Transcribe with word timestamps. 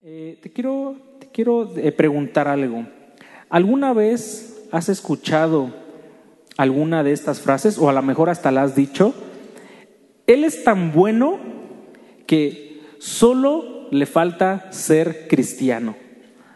Eh, 0.00 0.38
te 0.40 0.50
quiero, 0.50 0.94
te 1.18 1.26
quiero 1.26 1.76
eh, 1.76 1.90
preguntar 1.90 2.46
algo. 2.46 2.86
¿Alguna 3.48 3.92
vez 3.92 4.68
has 4.70 4.88
escuchado 4.88 5.74
alguna 6.56 7.02
de 7.02 7.10
estas 7.10 7.40
frases 7.40 7.78
o 7.78 7.88
a 7.88 7.92
lo 7.92 8.00
mejor 8.02 8.30
hasta 8.30 8.52
la 8.52 8.62
has 8.62 8.76
dicho? 8.76 9.12
Él 10.28 10.44
es 10.44 10.62
tan 10.62 10.92
bueno 10.92 11.40
que 12.28 12.80
solo 12.98 13.88
le 13.90 14.06
falta 14.06 14.70
ser 14.70 15.26
cristiano. 15.26 15.96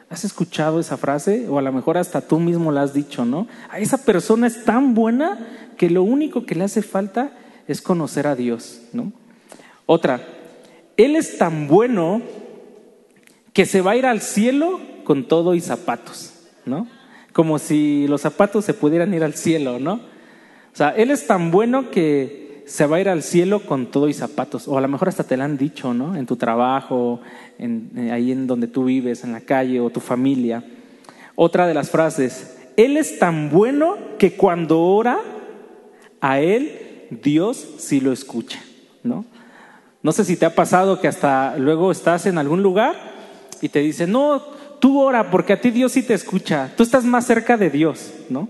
¿Has 0.08 0.24
escuchado 0.24 0.78
esa 0.78 0.96
frase? 0.96 1.48
O 1.48 1.58
a 1.58 1.62
lo 1.62 1.72
mejor 1.72 1.98
hasta 1.98 2.20
tú 2.20 2.38
mismo 2.38 2.70
la 2.70 2.82
has 2.82 2.94
dicho, 2.94 3.24
¿no? 3.24 3.48
A 3.70 3.80
esa 3.80 3.98
persona 3.98 4.46
es 4.46 4.64
tan 4.64 4.94
buena 4.94 5.72
que 5.76 5.90
lo 5.90 6.04
único 6.04 6.46
que 6.46 6.54
le 6.54 6.62
hace 6.62 6.80
falta 6.80 7.32
es 7.66 7.82
conocer 7.82 8.28
a 8.28 8.36
Dios, 8.36 8.82
¿no? 8.92 9.12
Otra, 9.86 10.20
Él 10.96 11.16
es 11.16 11.38
tan 11.38 11.66
bueno 11.66 12.22
que 13.52 13.66
se 13.66 13.80
va 13.80 13.92
a 13.92 13.96
ir 13.96 14.06
al 14.06 14.20
cielo 14.20 14.80
con 15.04 15.24
todo 15.24 15.54
y 15.54 15.60
zapatos, 15.60 16.32
¿no? 16.64 16.86
Como 17.32 17.58
si 17.58 18.06
los 18.08 18.20
zapatos 18.20 18.64
se 18.64 18.74
pudieran 18.74 19.12
ir 19.14 19.24
al 19.24 19.34
cielo, 19.34 19.78
¿no? 19.78 19.94
O 19.94 20.76
sea, 20.76 20.90
Él 20.90 21.10
es 21.10 21.26
tan 21.26 21.50
bueno 21.50 21.90
que 21.90 22.62
se 22.66 22.86
va 22.86 22.96
a 22.96 23.00
ir 23.00 23.08
al 23.08 23.22
cielo 23.22 23.60
con 23.60 23.86
todo 23.86 24.08
y 24.08 24.14
zapatos, 24.14 24.68
o 24.68 24.78
a 24.78 24.80
lo 24.80 24.88
mejor 24.88 25.08
hasta 25.08 25.24
te 25.24 25.36
lo 25.36 25.44
han 25.44 25.58
dicho, 25.58 25.92
¿no? 25.92 26.16
En 26.16 26.26
tu 26.26 26.36
trabajo, 26.36 27.20
en, 27.58 27.90
eh, 27.96 28.12
ahí 28.12 28.32
en 28.32 28.46
donde 28.46 28.68
tú 28.68 28.84
vives, 28.84 29.24
en 29.24 29.32
la 29.32 29.40
calle 29.40 29.80
o 29.80 29.90
tu 29.90 30.00
familia. 30.00 30.64
Otra 31.34 31.66
de 31.66 31.74
las 31.74 31.90
frases, 31.90 32.56
Él 32.76 32.96
es 32.96 33.18
tan 33.18 33.50
bueno 33.50 33.96
que 34.18 34.34
cuando 34.34 34.80
ora, 34.80 35.18
a 36.20 36.40
Él 36.40 37.08
Dios 37.10 37.66
sí 37.78 38.00
lo 38.00 38.12
escucha, 38.12 38.60
¿no? 39.02 39.26
No 40.02 40.12
sé 40.12 40.24
si 40.24 40.36
te 40.36 40.46
ha 40.46 40.54
pasado 40.54 41.00
que 41.00 41.08
hasta 41.08 41.56
luego 41.58 41.92
estás 41.92 42.26
en 42.26 42.38
algún 42.38 42.62
lugar 42.62 43.11
y 43.62 43.68
te 43.68 43.78
dice, 43.78 44.06
no, 44.06 44.42
tú 44.80 45.00
ora 45.00 45.30
porque 45.30 45.54
a 45.54 45.60
ti 45.60 45.70
Dios 45.70 45.92
sí 45.92 46.02
te 46.02 46.12
escucha, 46.12 46.70
tú 46.76 46.82
estás 46.82 47.04
más 47.04 47.24
cerca 47.24 47.56
de 47.56 47.70
Dios, 47.70 48.12
¿no? 48.28 48.48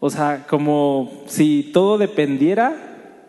O 0.00 0.10
sea, 0.10 0.46
como 0.48 1.22
si 1.26 1.70
todo 1.72 1.98
dependiera 1.98 2.74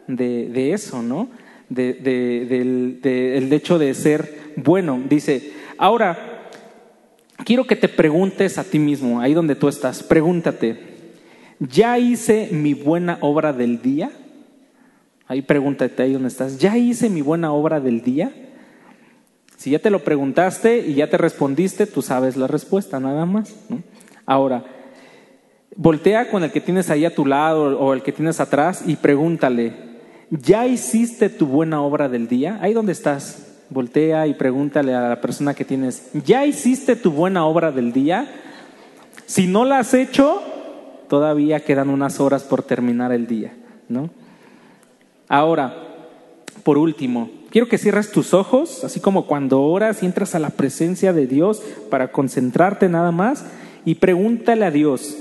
de, 0.07 0.47
de 0.47 0.71
eso, 0.73 1.03
¿no? 1.03 1.27
De, 1.69 1.93
de, 1.93 2.45
del, 2.45 3.01
del 3.01 3.53
hecho 3.53 3.77
de 3.77 3.93
ser 3.93 4.53
bueno. 4.55 5.01
Dice, 5.07 5.51
ahora, 5.77 6.49
quiero 7.43 7.65
que 7.65 7.75
te 7.75 7.89
preguntes 7.89 8.57
a 8.57 8.63
ti 8.63 8.79
mismo, 8.79 9.19
ahí 9.19 9.33
donde 9.33 9.55
tú 9.55 9.67
estás, 9.67 10.01
pregúntate, 10.01 10.79
¿ya 11.59 11.99
hice 11.99 12.49
mi 12.51 12.73
buena 12.73 13.17
obra 13.21 13.51
del 13.51 13.81
día? 13.81 14.11
Ahí 15.27 15.41
pregúntate 15.41 16.03
ahí 16.03 16.13
donde 16.13 16.29
estás, 16.29 16.57
¿ya 16.57 16.77
hice 16.77 17.09
mi 17.09 17.21
buena 17.21 17.51
obra 17.51 17.79
del 17.81 18.01
día? 18.01 18.31
Si 19.63 19.69
ya 19.69 19.79
te 19.79 19.89
lo 19.89 20.03
preguntaste 20.03 20.79
y 20.79 20.95
ya 20.95 21.09
te 21.09 21.17
respondiste, 21.17 21.87
tú 21.87 22.01
sabes 22.01 22.35
la 22.35 22.47
respuesta, 22.47 22.99
nada 22.99 23.25
más. 23.25 23.55
Ahora, 24.25 24.65
voltea 25.77 26.29
con 26.29 26.43
el 26.43 26.51
que 26.51 26.59
tienes 26.59 26.89
ahí 26.89 27.05
a 27.05 27.15
tu 27.15 27.25
lado 27.25 27.79
o 27.79 27.93
el 27.93 28.01
que 28.01 28.11
tienes 28.11 28.41
atrás 28.41 28.83
y 28.85 28.97
pregúntale, 28.97 29.71
¿ya 30.31 30.67
hiciste 30.67 31.29
tu 31.29 31.45
buena 31.45 31.81
obra 31.81 32.09
del 32.09 32.27
día? 32.27 32.59
Ahí 32.61 32.73
donde 32.73 32.91
estás, 32.91 33.61
voltea 33.69 34.27
y 34.27 34.33
pregúntale 34.33 34.93
a 34.95 35.07
la 35.07 35.21
persona 35.21 35.53
que 35.53 35.63
tienes, 35.63 36.09
¿ya 36.25 36.45
hiciste 36.45 36.97
tu 36.97 37.11
buena 37.11 37.45
obra 37.45 37.71
del 37.71 37.93
día? 37.93 38.27
Si 39.27 39.47
no 39.47 39.63
la 39.63 39.79
has 39.79 39.93
hecho, 39.93 40.41
todavía 41.07 41.61
quedan 41.61 41.89
unas 41.89 42.19
horas 42.19 42.43
por 42.43 42.63
terminar 42.63 43.13
el 43.13 43.27
día, 43.27 43.53
¿no? 43.87 44.09
Ahora, 45.29 45.73
por 46.65 46.77
último, 46.77 47.29
quiero 47.53 47.67
que 47.67 47.77
cierres 47.77 48.11
tus 48.11 48.33
ojos, 48.33 48.83
así 48.83 48.99
como 48.99 49.27
cuando 49.27 49.61
oras 49.61 50.01
y 50.01 50.07
entras 50.07 50.33
a 50.33 50.39
la 50.39 50.49
presencia 50.49 51.13
de 51.13 51.27
Dios 51.27 51.61
para 51.91 52.11
concentrarte 52.11 52.89
nada 52.89 53.11
más 53.11 53.45
y 53.85 53.95
pregúntale 53.95 54.65
a 54.65 54.71
Dios, 54.71 55.15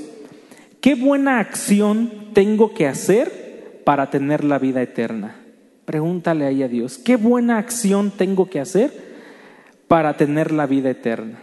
¿qué 0.81 0.95
buena 0.95 1.41
acción 1.41 2.11
tengo 2.33 2.73
que 2.73 2.89
hacer 2.89 3.83
para 3.85 4.09
tener 4.09 4.45
la 4.45 4.59
vida 4.59 4.81
eterna? 4.81 5.37
Pregúntale 5.85 6.47
ahí 6.47 6.63
a 6.63 6.69
Dios, 6.69 6.97
¿qué 6.97 7.17
buena 7.17 7.59
acción 7.59 8.11
tengo 8.11 8.49
que 8.49 8.61
hacer 8.61 8.91
para 9.87 10.17
tener 10.17 10.53
la 10.53 10.67
vida 10.67 10.89
eterna? 10.89 11.39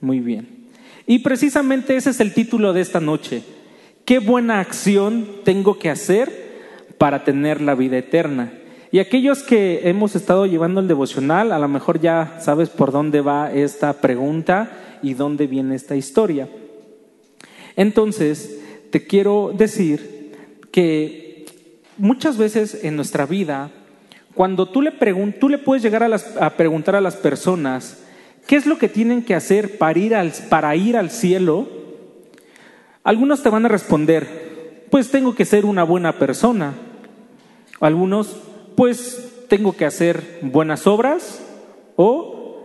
Muy 0.00 0.20
bien. 0.20 0.68
Y 1.08 1.18
precisamente 1.18 1.96
ese 1.96 2.10
es 2.10 2.20
el 2.20 2.34
título 2.34 2.72
de 2.72 2.82
esta 2.82 3.00
noche. 3.00 3.42
¿Qué 4.04 4.20
buena 4.20 4.60
acción 4.60 5.26
tengo 5.42 5.80
que 5.80 5.90
hacer 5.90 6.30
para 6.98 7.24
tener 7.24 7.60
la 7.60 7.74
vida 7.74 7.98
eterna? 7.98 8.52
Y 8.92 8.98
aquellos 8.98 9.42
que 9.44 9.88
hemos 9.88 10.16
estado 10.16 10.46
llevando 10.46 10.80
el 10.80 10.88
devocional, 10.88 11.52
a 11.52 11.58
lo 11.58 11.68
mejor 11.68 12.00
ya 12.00 12.38
sabes 12.40 12.70
por 12.70 12.90
dónde 12.90 13.20
va 13.20 13.52
esta 13.52 13.92
pregunta 13.92 14.70
y 15.02 15.14
dónde 15.14 15.46
viene 15.46 15.76
esta 15.76 15.94
historia. 15.94 16.48
Entonces, 17.76 18.58
te 18.90 19.06
quiero 19.06 19.52
decir 19.56 20.34
que 20.72 21.46
muchas 21.96 22.36
veces 22.36 22.82
en 22.82 22.96
nuestra 22.96 23.26
vida, 23.26 23.70
cuando 24.34 24.68
tú 24.68 24.82
le, 24.82 24.92
tú 25.38 25.48
le 25.48 25.58
puedes 25.58 25.82
llegar 25.82 26.02
a, 26.02 26.08
las, 26.08 26.36
a, 26.36 26.50
preguntar 26.50 26.96
a 26.96 27.00
las 27.00 27.14
personas 27.14 28.02
qué 28.46 28.56
es 28.56 28.66
lo 28.66 28.78
que 28.78 28.88
tienen 28.88 29.22
que 29.22 29.36
hacer 29.36 29.78
para 29.78 29.98
ir, 29.98 30.14
al, 30.16 30.32
para 30.48 30.74
ir 30.74 30.96
al 30.96 31.10
cielo, 31.10 31.68
algunos 33.04 33.42
te 33.42 33.50
van 33.50 33.64
a 33.66 33.68
responder, 33.68 34.86
pues 34.90 35.10
tengo 35.10 35.34
que 35.34 35.44
ser 35.44 35.64
una 35.64 35.84
buena 35.84 36.18
persona. 36.18 36.74
Algunos, 37.80 38.36
pues 38.80 39.44
tengo 39.48 39.76
que 39.76 39.84
hacer 39.84 40.38
buenas 40.40 40.86
obras 40.86 41.42
o 41.96 42.64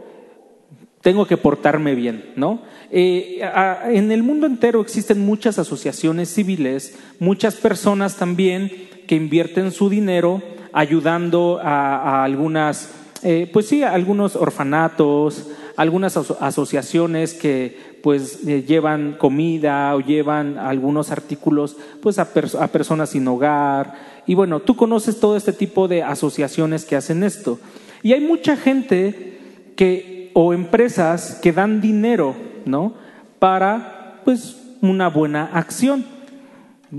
tengo 1.02 1.28
que 1.28 1.36
portarme 1.36 1.94
bien, 1.94 2.32
¿no? 2.38 2.62
Eh, 2.90 3.42
en 3.90 4.14
el 4.14 4.24
mundo 4.24 4.48
entero 4.48 4.80
existen 4.80 5.20
muchas 5.26 5.60
asociaciones 5.60 6.34
civiles, 6.34 6.98
muchas 7.20 7.56
personas 7.56 8.16
también 8.16 8.72
que 9.08 9.16
invierten 9.16 9.74
su 9.74 9.90
dinero 9.90 10.42
ayudando 10.72 11.60
a, 11.62 12.24
algunas, 12.24 12.92
eh, 13.22 13.50
pues 13.52 13.68
sí, 13.68 13.84
algunos 13.84 14.38
orfanatos, 14.38 15.50
algunas 15.76 16.16
aso 16.16 16.38
asociaciones 16.40 17.34
que 17.34 17.95
pues 18.06 18.48
eh, 18.48 18.64
llevan 18.68 19.16
comida 19.18 19.96
o 19.96 20.00
llevan 20.00 20.60
algunos 20.60 21.10
artículos 21.10 21.76
pues 22.04 22.20
a, 22.20 22.32
pers 22.32 22.54
a 22.54 22.68
personas 22.68 23.10
sin 23.10 23.28
hogar 23.28 23.96
y 24.28 24.36
bueno, 24.36 24.60
tú 24.60 24.76
conoces 24.76 25.20
todo 25.20 25.36
este 25.36 25.54
tipo 25.54 25.88
de 25.88 26.04
asociaciones 26.04 26.86
que 26.86 26.96
hacen 26.96 27.24
esto. 27.24 27.60
Y 28.04 28.14
hay 28.14 28.22
mucha 28.22 28.58
gente 28.58 29.40
que, 29.76 30.30
o 30.36 30.54
empresas 30.54 31.40
que 31.42 31.52
dan 31.52 31.82
dinero, 31.82 32.36
¿no? 32.66 32.94
Para, 33.40 34.22
pues, 34.24 34.62
una 34.82 35.10
buena 35.10 35.50
acción. 35.54 36.06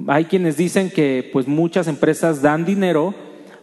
Hay 0.09 0.25
quienes 0.25 0.56
dicen 0.56 0.91
que, 0.91 1.31
pues, 1.33 1.47
muchas 1.47 1.87
empresas 1.87 2.43
dan 2.43 2.65
dinero, 2.65 3.15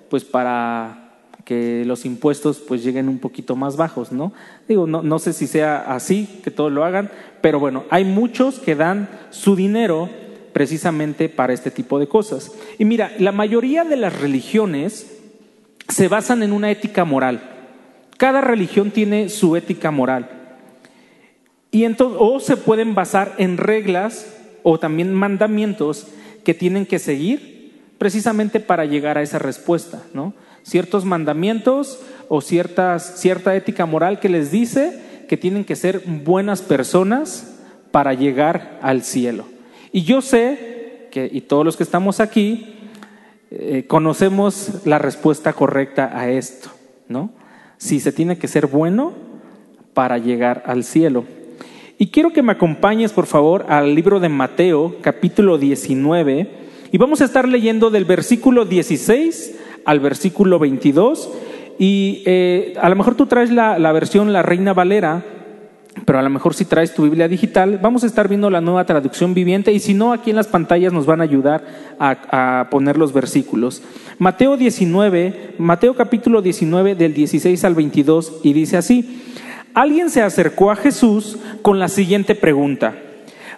pues, 0.09 0.23
para 0.23 0.99
que 1.43 1.83
los 1.85 2.05
impuestos, 2.05 2.59
pues, 2.65 2.83
lleguen 2.83 3.09
un 3.09 3.19
poquito 3.19 3.55
más 3.55 3.75
bajos, 3.75 4.11
¿no? 4.11 4.31
Digo, 4.67 4.87
no, 4.87 5.03
no 5.03 5.19
sé 5.19 5.33
si 5.33 5.47
sea 5.47 5.93
así, 5.93 6.39
que 6.43 6.51
todos 6.51 6.71
lo 6.71 6.85
hagan, 6.85 7.11
pero 7.43 7.59
bueno, 7.59 7.83
hay 7.89 8.05
muchos 8.05 8.57
que 8.59 8.73
dan 8.73 9.09
su 9.29 9.57
dinero 9.57 10.09
precisamente 10.53 11.27
para 11.27 11.51
este 11.51 11.71
tipo 11.71 11.99
de 11.99 12.07
cosas. 12.07 12.53
Y 12.79 12.85
mira, 12.85 13.11
la 13.19 13.33
mayoría 13.33 13.83
de 13.83 13.97
las 13.97 14.17
religiones 14.17 15.19
se 15.89 16.07
basan 16.07 16.41
en 16.41 16.53
una 16.53 16.71
ética 16.71 17.03
moral. 17.03 17.41
Cada 18.15 18.39
religión 18.39 18.91
tiene 18.91 19.27
su 19.27 19.57
ética 19.57 19.91
moral. 19.91 20.29
Y 21.69 21.83
entonces, 21.83 22.17
o 22.21 22.39
se 22.39 22.55
pueden 22.55 22.95
basar 22.95 23.33
en 23.37 23.57
reglas 23.57 24.25
o 24.63 24.79
también 24.79 25.13
mandamientos 25.13 26.07
que 26.45 26.53
tienen 26.53 26.85
que 26.85 26.97
seguir 26.97 27.81
precisamente 27.97 28.61
para 28.61 28.85
llegar 28.85 29.17
a 29.17 29.21
esa 29.21 29.39
respuesta, 29.39 30.01
¿no? 30.13 30.33
Ciertos 30.61 31.03
mandamientos 31.03 31.99
o 32.29 32.39
ciertas, 32.39 33.19
cierta 33.19 33.53
ética 33.53 33.85
moral 33.85 34.21
que 34.21 34.29
les 34.29 34.49
dice 34.49 35.11
que 35.27 35.37
tienen 35.37 35.65
que 35.65 35.75
ser 35.75 36.01
buenas 36.05 36.61
personas 36.61 37.59
para 37.91 38.13
llegar 38.13 38.79
al 38.81 39.03
cielo. 39.03 39.45
Y 39.91 40.03
yo 40.03 40.21
sé 40.21 41.07
que, 41.11 41.29
y 41.31 41.41
todos 41.41 41.63
los 41.63 41.77
que 41.77 41.83
estamos 41.83 42.19
aquí, 42.19 42.73
eh, 43.51 43.85
conocemos 43.87 44.81
la 44.85 44.97
respuesta 44.97 45.53
correcta 45.53 46.11
a 46.17 46.29
esto, 46.29 46.69
¿no? 47.07 47.29
Si 47.77 47.99
se 47.99 48.11
tiene 48.11 48.37
que 48.39 48.47
ser 48.47 48.65
bueno 48.65 49.13
para 49.93 50.17
llegar 50.17 50.63
al 50.65 50.83
cielo. 50.83 51.25
Y 51.99 52.07
quiero 52.07 52.33
que 52.33 52.41
me 52.41 52.53
acompañes, 52.53 53.13
por 53.13 53.27
favor, 53.27 53.67
al 53.69 53.93
libro 53.93 54.19
de 54.19 54.29
Mateo, 54.29 54.95
capítulo 55.01 55.59
19, 55.59 56.49
y 56.91 56.97
vamos 56.97 57.21
a 57.21 57.25
estar 57.25 57.47
leyendo 57.47 57.91
del 57.91 58.05
versículo 58.05 58.65
16 58.65 59.59
al 59.85 59.99
versículo 59.99 60.57
22. 60.59 61.29
Y 61.79 62.23
eh, 62.25 62.73
a 62.81 62.89
lo 62.89 62.95
mejor 62.95 63.15
tú 63.15 63.25
traes 63.25 63.49
la, 63.49 63.91
versión 63.91 64.33
La 64.33 64.41
Reina 64.41 64.73
Valera, 64.73 65.23
pero 66.05 66.19
a 66.19 66.21
lo 66.21 66.29
mejor 66.29 66.53
si 66.53 66.65
traes 66.65 66.93
tu 66.93 67.03
Biblia 67.03 67.27
digital, 67.27 67.79
vamos 67.81 68.03
a 68.03 68.07
estar 68.07 68.27
viendo 68.27 68.49
la 68.49 68.61
nueva 68.61 68.85
traducción 68.85 69.33
viviente 69.33 69.71
y 69.71 69.79
si 69.79 69.93
no, 69.93 70.11
aquí 70.11 70.31
en 70.31 70.35
las 70.35 70.47
pantallas 70.47 70.91
nos 70.91 71.05
van 71.05 71.21
a 71.21 71.23
ayudar 71.23 71.63
a, 71.99 72.61
a, 72.61 72.69
poner 72.69 72.97
los 72.97 73.13
versículos. 73.13 73.81
Mateo 74.17 74.57
19, 74.57 75.55
Mateo 75.57 75.95
capítulo 75.95 76.41
19 76.41 76.95
del 76.95 77.13
16 77.13 77.63
al 77.63 77.75
22 77.75 78.39
y 78.43 78.53
dice 78.53 78.77
así, 78.77 79.21
Alguien 79.73 80.11
se 80.11 80.21
acercó 80.21 80.69
a 80.69 80.75
Jesús 80.75 81.37
con 81.63 81.79
la 81.79 81.87
siguiente 81.87 82.35
pregunta. 82.35 82.93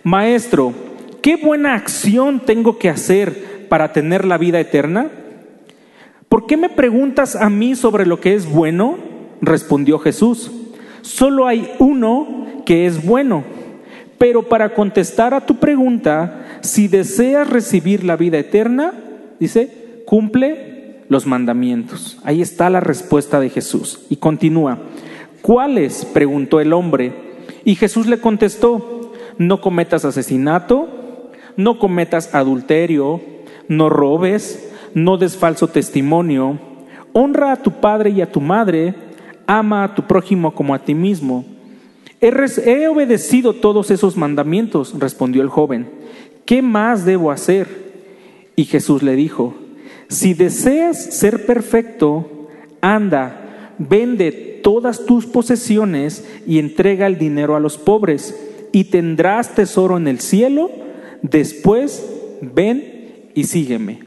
Maestro, 0.04 0.74
¿qué 1.22 1.36
buena 1.36 1.76
acción 1.76 2.40
tengo 2.40 2.78
que 2.78 2.90
hacer 2.90 3.68
para 3.68 3.92
tener 3.92 4.24
la 4.24 4.38
vida 4.38 4.60
eterna? 4.62 5.10
¿Por 6.36 6.48
qué 6.48 6.58
me 6.58 6.68
preguntas 6.68 7.38
a 7.38 7.50
mí 7.50 7.78
sobre 7.78 8.06
lo 8.06 8.20
que 8.20 8.36
es 8.36 8.46
bueno? 8.46 8.98
Respondió 9.40 10.00
Jesús. 10.00 10.52
Solo 11.02 11.48
hay 11.48 11.72
uno 11.80 12.62
que 12.66 12.86
es 12.86 13.06
bueno. 13.06 13.46
Pero 14.18 14.44
para 14.44 14.74
contestar 14.74 15.34
a 15.34 15.46
tu 15.46 15.56
pregunta, 15.62 16.60
si 16.60 16.90
deseas 16.90 17.50
recibir 17.50 18.04
la 18.04 18.18
vida 18.18 18.38
eterna, 18.38 18.94
dice, 19.40 20.04
cumple 20.06 21.04
los 21.08 21.26
mandamientos. 21.26 22.18
Ahí 22.26 22.42
está 22.42 22.70
la 22.70 22.82
respuesta 22.82 23.40
de 23.40 23.50
Jesús. 23.50 24.02
Y 24.10 24.18
continúa. 24.18 24.80
¿Cuáles? 25.42 26.04
preguntó 26.04 26.60
el 26.60 26.74
hombre. 26.74 27.14
Y 27.64 27.76
Jesús 27.76 28.08
le 28.08 28.20
contestó, 28.20 29.14
no 29.38 29.62
cometas 29.62 30.04
asesinato, 30.04 31.32
no 31.56 31.80
cometas 31.80 32.36
adulterio, 32.36 33.22
no 33.70 33.88
robes, 33.88 34.74
no 34.96 35.18
des 35.18 35.38
falso 35.38 35.68
testimonio, 35.68 36.58
honra 37.14 37.52
a 37.52 37.62
tu 37.62 37.70
padre 37.70 38.10
y 38.10 38.22
a 38.22 38.32
tu 38.32 38.42
madre, 38.42 38.96
ama 39.46 39.84
a 39.84 39.94
tu 39.94 40.02
prójimo 40.04 40.56
como 40.56 40.74
a 40.74 40.80
ti 40.80 40.96
mismo. 40.96 41.46
He, 42.22 42.88
obedecido 42.88 43.54
todos 43.54 43.92
esos 43.92 44.18
mandamientos, 44.18 44.98
respondió 44.98 45.44
el 45.44 45.50
joven. 45.50 45.88
¿Qué 46.46 46.62
más 46.62 47.06
debo 47.06 47.30
hacer? 47.30 47.68
Y 48.56 48.66
Jesús 48.66 49.04
le 49.04 49.16
dijo, 49.16 49.54
si 50.08 50.34
deseas 50.34 51.04
ser 51.14 51.46
perfecto, 51.46 52.48
anda, 52.80 53.76
vende 53.78 54.62
todas 54.64 55.06
tus 55.06 55.26
posesiones 55.26 56.26
y 56.48 56.58
entrega 56.58 57.06
el 57.06 57.18
dinero 57.18 57.56
a 57.56 57.60
los 57.60 57.78
pobres, 57.78 58.42
y 58.72 58.86
tendrás 58.86 59.56
tesoro 59.56 59.98
en 59.98 60.08
el 60.08 60.20
cielo. 60.20 60.70
Después, 61.22 62.06
ven 62.42 63.30
y 63.34 63.46
sígueme. 63.46 64.05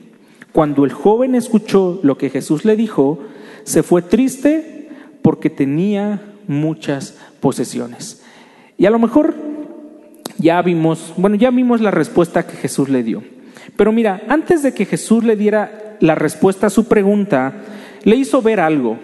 Cuando 0.52 0.84
el 0.84 0.92
joven 0.92 1.34
escuchó 1.34 2.00
lo 2.02 2.18
que 2.18 2.30
Jesús 2.30 2.64
le 2.64 2.76
dijo, 2.76 3.18
se 3.64 3.82
fue 3.82 4.02
triste 4.02 4.88
porque 5.22 5.50
tenía 5.50 6.22
muchas 6.46 7.18
posesiones. 7.40 8.22
Y 8.76 8.86
a 8.86 8.90
lo 8.90 8.98
mejor 8.98 9.34
ya 10.38 10.62
vimos, 10.62 11.12
bueno, 11.16 11.36
ya 11.36 11.50
vimos 11.50 11.80
la 11.80 11.90
respuesta 11.90 12.46
que 12.46 12.56
Jesús 12.56 12.88
le 12.88 13.02
dio. 13.02 13.22
Pero 13.76 13.92
mira, 13.92 14.22
antes 14.28 14.62
de 14.62 14.72
que 14.72 14.86
Jesús 14.86 15.24
le 15.24 15.36
diera 15.36 15.96
la 16.00 16.14
respuesta 16.14 16.68
a 16.68 16.70
su 16.70 16.86
pregunta, 16.86 17.52
le 18.04 18.16
hizo 18.16 18.40
ver 18.40 18.60
algo. 18.60 18.98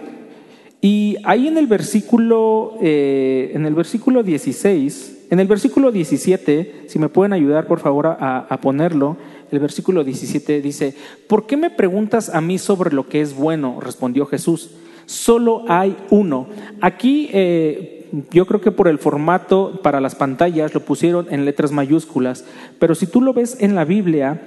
Y 0.81 1.17
ahí 1.23 1.47
en 1.47 1.57
el 1.57 1.67
versículo, 1.67 2.77
eh, 2.81 3.51
en 3.53 3.65
el 3.65 3.73
versículo 3.73 4.23
16, 4.23 5.27
en 5.29 5.39
el 5.39 5.47
versículo 5.47 5.91
17, 5.91 6.83
si 6.87 6.99
me 6.99 7.09
pueden 7.09 7.33
ayudar 7.33 7.67
por 7.67 7.79
favor 7.79 8.07
a, 8.07 8.39
a 8.49 8.61
ponerlo, 8.61 9.17
el 9.51 9.59
versículo 9.59 10.03
17 10.03 10.61
dice, 10.61 10.95
¿por 11.27 11.45
qué 11.45 11.57
me 11.57 11.69
preguntas 11.69 12.29
a 12.29 12.41
mí 12.41 12.57
sobre 12.57 12.93
lo 12.93 13.07
que 13.07 13.21
es 13.21 13.35
bueno? 13.35 13.79
Respondió 13.81 14.25
Jesús 14.25 14.71
solo 15.05 15.63
hay 15.67 15.95
uno. 16.09 16.47
Aquí 16.81 17.29
eh, 17.31 18.07
yo 18.31 18.45
creo 18.45 18.61
que 18.61 18.71
por 18.71 18.87
el 18.87 18.99
formato 18.99 19.79
para 19.81 20.01
las 20.01 20.15
pantallas 20.15 20.73
lo 20.73 20.81
pusieron 20.81 21.27
en 21.31 21.45
letras 21.45 21.71
mayúsculas, 21.71 22.45
pero 22.79 22.95
si 22.95 23.07
tú 23.07 23.21
lo 23.21 23.33
ves 23.33 23.57
en 23.59 23.75
la 23.75 23.85
Biblia, 23.85 24.41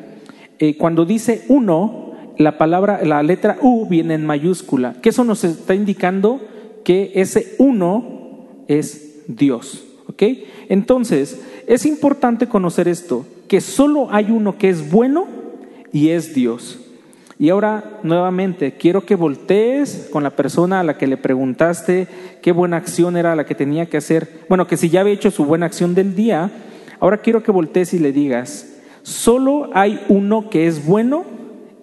eh, 0.58 0.76
cuando 0.76 1.04
dice 1.04 1.44
uno, 1.48 2.12
la 2.36 2.58
palabra, 2.58 3.00
la 3.04 3.22
letra 3.22 3.58
U 3.62 3.86
viene 3.88 4.14
en 4.14 4.26
mayúscula, 4.26 4.94
que 5.02 5.08
eso 5.08 5.24
nos 5.24 5.44
está 5.44 5.74
indicando 5.74 6.40
que 6.84 7.12
ese 7.14 7.56
uno 7.58 8.64
es 8.68 9.22
Dios. 9.26 9.84
¿ok? 10.08 10.22
Entonces, 10.68 11.40
es 11.66 11.84
importante 11.84 12.46
conocer 12.46 12.88
esto, 12.88 13.26
que 13.48 13.60
solo 13.60 14.08
hay 14.10 14.30
uno 14.30 14.58
que 14.58 14.68
es 14.68 14.90
bueno 14.90 15.26
y 15.92 16.10
es 16.10 16.34
Dios. 16.34 16.78
Y 17.38 17.50
ahora, 17.50 18.00
nuevamente, 18.02 18.74
quiero 18.74 19.06
que 19.06 19.14
voltees 19.14 20.08
con 20.12 20.24
la 20.24 20.30
persona 20.30 20.80
a 20.80 20.82
la 20.82 20.98
que 20.98 21.06
le 21.06 21.16
preguntaste 21.16 22.08
qué 22.42 22.50
buena 22.50 22.76
acción 22.76 23.16
era 23.16 23.36
la 23.36 23.46
que 23.46 23.54
tenía 23.54 23.86
que 23.86 23.96
hacer. 23.96 24.44
Bueno, 24.48 24.66
que 24.66 24.76
si 24.76 24.88
ya 24.88 25.00
había 25.00 25.12
hecho 25.12 25.30
su 25.30 25.44
buena 25.44 25.66
acción 25.66 25.94
del 25.94 26.16
día, 26.16 26.50
ahora 26.98 27.18
quiero 27.18 27.42
que 27.42 27.52
voltees 27.52 27.94
y 27.94 28.00
le 28.00 28.12
digas, 28.12 28.80
solo 29.02 29.70
hay 29.72 30.00
uno 30.08 30.50
que 30.50 30.66
es 30.66 30.84
bueno 30.84 31.24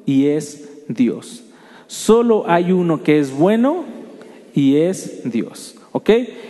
y 0.05 0.27
es 0.27 0.83
Dios. 0.89 1.45
Solo 1.87 2.43
hay 2.47 2.73
uno 2.73 3.01
que 3.01 3.19
es 3.19 3.31
bueno 3.31 3.85
y 4.53 4.77
es 4.77 5.21
Dios. 5.23 5.75
¿Ok? 5.93 6.09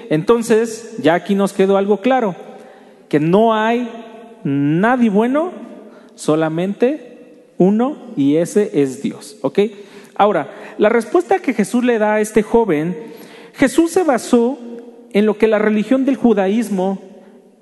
Entonces, 0.10 0.96
ya 1.04 1.14
aquí 1.14 1.36
nos 1.36 1.54
quedó 1.54 1.78
algo 1.78 2.02
claro, 2.02 2.36
que 3.08 3.20
no 3.20 3.54
hay 3.54 3.88
nadie 4.46 5.10
bueno, 5.10 5.52
solamente 6.14 7.52
uno 7.58 7.98
y 8.16 8.38
ese 8.38 8.82
es 8.82 9.02
Dios. 9.02 9.38
¿Ok? 9.42 9.60
Ahora, 10.16 10.50
la 10.78 10.90
respuesta 10.90 11.40
que 11.40 11.54
Jesús 11.54 11.84
le 11.84 12.00
da 12.00 12.16
a 12.16 12.22
este 12.22 12.42
joven, 12.42 12.96
Jesús 13.54 13.92
se 13.92 14.04
basó 14.04 14.58
en 15.12 15.26
lo 15.26 15.38
que 15.38 15.48
la 15.48 15.60
religión 15.60 16.06
del 16.06 16.16
judaísmo 16.16 17.02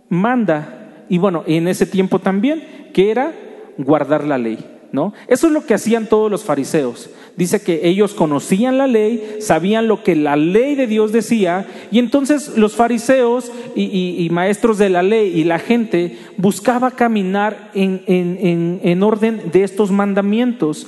manda, 0.10 1.06
y 1.10 1.18
bueno, 1.18 1.44
en 1.48 1.68
ese 1.68 1.86
tiempo 1.86 2.20
también, 2.20 2.92
que 2.94 3.12
era 3.12 3.34
guardar 3.78 4.24
la 4.24 4.38
ley. 4.38 4.73
¿No? 4.94 5.12
Eso 5.28 5.48
es 5.48 5.54
lo 5.54 5.66
que 5.66 5.74
hacían 5.74 6.07
todos 6.07 6.31
los 6.31 6.44
fariseos. 6.44 7.10
Dice 7.36 7.63
que 7.63 7.88
ellos 7.88 8.13
conocían 8.13 8.78
la 8.78 8.86
ley, 8.86 9.38
sabían 9.40 9.88
lo 9.88 10.04
que 10.04 10.16
la 10.16 10.36
ley 10.36 10.75
de 10.75 10.86
Dios 10.86 11.12
decía, 11.12 11.66
y 11.92 11.98
entonces 11.98 12.57
los 12.57 12.75
fariseos 12.75 13.51
y, 13.75 14.30
maestros 14.31 14.78
de 14.78 14.90
la 14.90 15.01
ley 15.01 15.34
y 15.36 15.44
la 15.45 15.57
gente 15.57 16.19
buscaba 16.38 16.92
caminar 16.92 17.72
en 17.74 19.04
orden 19.04 19.51
de 19.51 19.63
estos 19.63 19.90
mandamientos. 19.90 20.88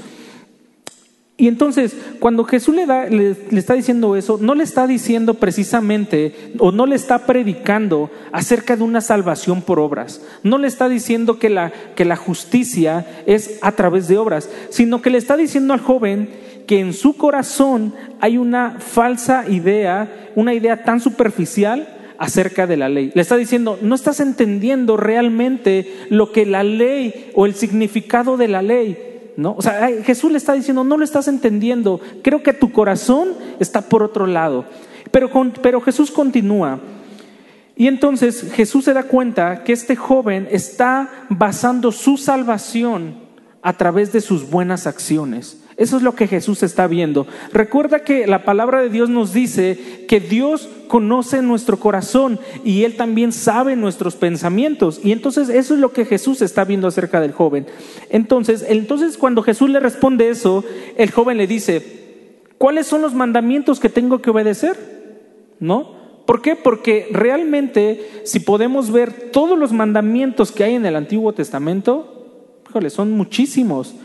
Y 1.38 1.50
entonces, 1.50 1.98
cuando 2.22 2.46
Jesús 2.46 2.74
le, 2.74 2.86
da, 2.86 3.08
le, 3.08 3.36
está 3.52 3.74
diciendo 3.74 4.16
eso, 4.16 4.38
no 4.40 4.56
le 4.56 4.64
está 4.64 4.88
diciendo 4.88 5.34
precisamente 5.34 6.54
o 6.60 6.72
no 6.72 6.86
le 6.86 6.96
está 6.96 7.26
predicando 7.26 8.10
acerca 8.32 8.78
de 8.78 8.84
una 8.84 9.02
salvación 9.02 9.62
por 9.62 9.80
obras. 9.80 10.22
No 10.44 10.58
le 10.58 10.68
está 10.68 10.88
diciendo 10.88 11.38
que 11.38 11.50
la, 11.50 11.74
que 11.96 12.06
la 12.06 12.16
justicia 12.16 13.06
es 13.26 13.60
a 13.62 13.74
través 13.74 14.08
de 14.08 14.18
obras, 14.18 14.50
sino 14.70 15.02
que 15.02 15.10
le 15.10 15.18
está 15.18 15.36
diciendo 15.36 15.74
al 15.74 15.82
joven 15.82 16.30
que 16.68 16.80
en 16.80 16.94
su 16.94 17.18
corazón 17.18 17.94
hay 18.22 18.38
una 18.38 18.78
falsa 18.80 19.44
idea, 19.50 20.32
una 20.36 20.54
idea 20.54 20.84
tan 20.84 21.02
superficial 21.02 21.90
acerca 22.18 22.66
de 22.66 22.78
la 22.78 22.88
ley. 22.88 23.12
Le 23.14 23.22
está 23.22 23.36
diciendo, 23.36 23.78
no 23.82 23.94
estás 23.94 24.22
entendiendo 24.22 24.96
realmente 24.96 25.94
lo 26.10 26.32
que 26.32 26.46
la 26.46 26.63
ley 26.63 27.32
o 27.36 27.46
el 27.46 27.56
significado 27.56 28.38
de 28.38 28.48
la 28.48 28.62
ley 28.62 29.14
¿no? 29.38 29.56
O 29.58 29.62
sea, 29.62 29.89
Jesús 30.04 30.32
le 30.32 30.38
está 30.38 30.54
diciendo, 30.54 30.84
no 30.84 30.98
lo 30.98 31.04
estás 31.04 31.27
entendiendo, 31.27 32.00
creo 32.24 32.44
que 32.44 32.54
tu 32.54 32.72
corazón 32.72 33.30
está 33.60 33.82
por 33.82 34.04
otro 34.04 34.27
lado. 34.27 34.65
Pero, 35.12 35.30
pero 35.62 35.82
Jesús 35.82 36.12
continúa. 36.12 36.80
Y 37.75 37.88
entonces 37.88 38.51
Jesús 38.54 38.86
se 38.86 38.94
da 38.94 39.04
cuenta 39.04 39.63
que 39.63 39.74
este 39.74 39.96
joven 39.96 40.48
está 40.50 41.27
basando 41.30 41.92
su 41.92 42.18
salvación 42.18 43.15
a 43.62 43.74
través 43.74 44.13
de 44.13 44.22
sus 44.22 44.50
buenas 44.50 44.88
acciones. 44.88 45.64
Eso 45.77 45.98
es 45.98 46.03
lo 46.03 46.15
que 46.15 46.27
Jesús 46.27 46.63
está 46.63 46.88
viendo. 46.88 47.27
Recuerda 47.51 48.00
que 48.00 48.27
la 48.27 48.46
palabra 48.46 48.82
de 48.82 48.89
Dios 48.89 49.10
nos 49.10 49.34
dice 49.34 50.05
que 50.08 50.22
Dios 50.22 50.70
conoce 50.88 51.41
nuestro 51.41 51.77
corazón 51.77 52.39
y 52.63 52.86
Él 52.86 52.96
también 52.96 53.34
sabe 53.34 53.75
nuestros 53.75 54.15
pensamientos. 54.15 55.01
Y 55.03 55.12
entonces 55.12 55.50
eso 55.50 55.74
es 55.74 55.82
lo 55.82 55.91
que 55.91 56.05
Jesús 56.05 56.41
está 56.41 56.63
viendo 56.63 56.88
acerca 56.88 57.20
del 57.20 57.34
joven. 57.34 57.67
Entonces, 58.10 58.65
entonces 58.67 59.17
cuando 59.17 59.44
Jesús 59.44 59.70
le 59.70 59.82
responde 59.82 60.29
eso, 60.29 60.63
el 60.96 61.12
joven 61.12 61.38
le 61.38 61.46
dice, 61.46 62.39
¿cuáles 62.58 62.88
son 62.88 63.01
los 63.01 63.13
mandamientos 63.13 63.82
que 63.82 63.89
tengo 63.89 64.22
que 64.22 64.29
obedecer? 64.29 64.77
¿No? 65.60 65.94
¿Por 66.25 66.41
qué? 66.41 66.55
Porque 66.55 67.10
realmente 67.12 68.22
si 68.24 68.39
podemos 68.39 68.91
ver 68.91 69.29
todos 69.32 69.60
los 69.60 69.74
mandamientos 69.74 70.53
que 70.53 70.63
hay 70.63 70.75
en 70.75 70.86
el 70.86 70.96
Antiguo 70.96 71.34
Testamento, 71.34 72.13
son 72.89 73.12
muchísimos 73.12 73.96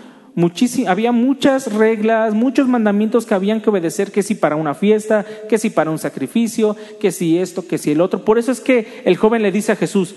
había 0.86 1.12
muchas 1.12 1.72
reglas, 1.72 2.34
muchos 2.34 2.68
mandamientos 2.68 3.26
que 3.26 3.34
habían 3.34 3.60
que 3.60 3.70
obedecer, 3.70 4.12
que 4.12 4.22
si 4.22 4.34
para 4.34 4.56
una 4.56 4.74
fiesta, 4.74 5.24
que 5.48 5.58
si 5.58 5.70
para 5.70 5.90
un 5.90 5.98
sacrificio, 5.98 6.76
que 7.00 7.10
si 7.12 7.38
esto, 7.38 7.66
que 7.66 7.78
si 7.78 7.92
el 7.92 8.00
otro. 8.00 8.24
Por 8.24 8.38
eso 8.38 8.52
es 8.52 8.60
que 8.60 9.02
el 9.04 9.16
joven 9.16 9.42
le 9.42 9.52
dice 9.52 9.72
a 9.72 9.76
Jesús, 9.76 10.14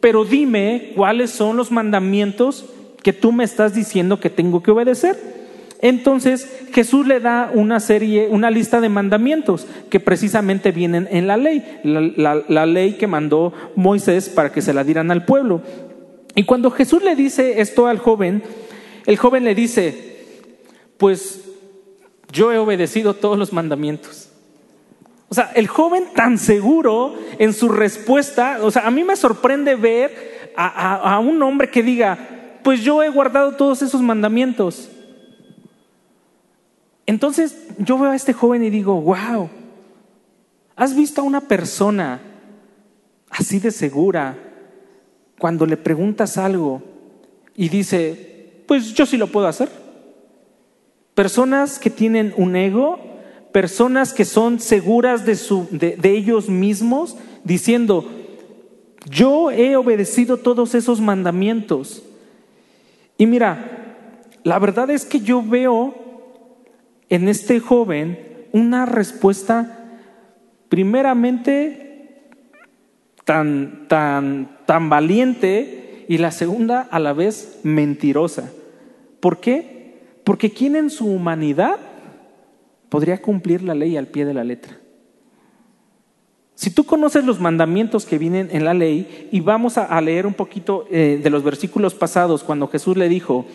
pero 0.00 0.24
dime 0.24 0.92
cuáles 0.96 1.30
son 1.30 1.56
los 1.56 1.70
mandamientos 1.70 2.66
que 3.02 3.12
tú 3.12 3.32
me 3.32 3.44
estás 3.44 3.74
diciendo 3.74 4.20
que 4.20 4.30
tengo 4.30 4.62
que 4.62 4.70
obedecer. 4.70 5.40
Entonces 5.82 6.60
Jesús 6.72 7.06
le 7.06 7.20
da 7.20 7.50
una 7.54 7.80
serie, 7.80 8.28
una 8.30 8.50
lista 8.50 8.80
de 8.80 8.90
mandamientos 8.90 9.66
que 9.88 9.98
precisamente 9.98 10.72
vienen 10.72 11.08
en 11.10 11.26
la 11.26 11.38
ley, 11.38 11.64
la 11.84 12.66
ley 12.66 12.94
que 12.94 13.06
mandó 13.06 13.52
Moisés 13.76 14.28
para 14.28 14.52
que 14.52 14.60
se 14.60 14.74
la 14.74 14.84
dieran 14.84 15.10
al 15.10 15.24
pueblo. 15.24 15.62
Y 16.34 16.44
cuando 16.44 16.70
Jesús 16.70 17.02
le 17.02 17.16
dice 17.16 17.60
esto 17.60 17.86
al 17.86 17.98
joven, 17.98 18.42
el 19.10 19.16
joven 19.16 19.42
le 19.42 19.56
dice, 19.56 20.54
pues 20.96 21.40
yo 22.30 22.52
he 22.52 22.58
obedecido 22.58 23.14
todos 23.14 23.36
los 23.36 23.52
mandamientos. 23.52 24.28
O 25.28 25.34
sea, 25.34 25.50
el 25.56 25.66
joven 25.66 26.04
tan 26.14 26.38
seguro 26.38 27.16
en 27.40 27.52
su 27.52 27.68
respuesta, 27.68 28.58
o 28.62 28.70
sea, 28.70 28.86
a 28.86 28.90
mí 28.92 29.02
me 29.02 29.16
sorprende 29.16 29.74
ver 29.74 30.52
a, 30.56 31.18
un 31.18 31.42
hombre 31.42 31.70
que 31.70 31.82
diga, 31.82 32.18
pues 32.62 32.82
yo 32.82 33.02
he 33.02 33.08
guardado 33.08 33.56
todos 33.56 33.82
esos 33.82 34.00
mandamientos. 34.00 34.88
Entonces 37.04 37.66
yo 37.78 37.98
veo 37.98 38.12
a 38.12 38.16
este 38.16 38.32
joven 38.32 38.62
y 38.62 38.70
digo, 38.70 39.00
wow, 39.00 39.50
¿has 40.76 40.94
visto 40.94 41.20
a 41.20 41.24
una 41.24 41.40
persona 41.40 42.20
así 43.28 43.58
de 43.58 43.72
segura 43.72 44.38
cuando 45.36 45.66
le 45.66 45.76
preguntas 45.76 46.38
algo 46.38 46.80
y 47.56 47.68
dice, 47.68 48.30
pues 48.70 48.94
yo 48.94 49.04
sí 49.04 49.16
lo 49.16 49.26
puedo 49.26 49.48
hacer? 49.48 49.68
Personas 51.16 51.80
que 51.80 51.90
tienen 51.90 52.32
un 52.36 52.54
ego 52.54 53.10
personas 53.50 54.12
que 54.12 54.24
son 54.24 54.60
seguras 54.60 55.26
de, 55.26 55.34
su, 55.34 55.66
de, 55.72 55.98
ellos 56.04 56.48
mismos, 56.48 57.16
diciendo, 57.42 58.08
yo 59.10 59.50
he 59.50 59.74
obedecido 59.74 60.36
todos 60.36 60.76
esos 60.76 61.00
mandamientos. 61.00 62.04
Y 63.18 63.26
mira, 63.26 63.96
la 64.44 64.60
verdad 64.60 64.88
es 64.90 65.04
que 65.04 65.18
yo 65.18 65.42
veo 65.42 65.94
en 67.08 67.26
este 67.26 67.58
joven 67.58 68.46
una 68.52 68.86
respuesta 68.86 69.78
primeramente 70.68 72.28
tan, 73.24 73.88
tan, 73.88 74.58
tan 74.64 74.88
valiente 74.88 76.04
y 76.08 76.18
la 76.18 76.30
segunda 76.30 76.86
a 76.90 77.00
la 77.00 77.12
vez 77.12 77.58
mentirosa. 77.64 78.52
¿Por 79.20 79.38
qué? 79.38 80.00
Porque 80.24 80.50
quien 80.50 80.76
en 80.76 80.90
su 80.90 81.06
humanidad 81.06 81.78
podría 82.88 83.22
cumplir 83.22 83.62
la 83.62 83.74
ley 83.74 83.96
al 83.96 84.08
pie 84.08 84.24
de 84.24 84.34
la 84.34 84.44
letra. 84.44 84.78
Si 86.54 86.70
tú 86.70 86.84
conoces 86.84 87.24
los 87.24 87.40
mandamientos 87.40 88.04
que 88.04 88.18
vienen 88.18 88.50
en 88.52 88.64
la 88.64 88.74
ley, 88.74 89.28
y 89.32 89.40
vamos 89.40 89.78
a, 89.78 89.98
leer 90.02 90.26
un 90.26 90.34
poquito 90.34 90.86
eh, 90.90 91.18
de 91.22 91.30
los 91.30 91.42
versículos 91.42 91.94
pasados, 91.94 92.44
cuando 92.44 92.68
Jesús 92.68 92.98
le 92.98 93.08
dijo, 93.08 93.46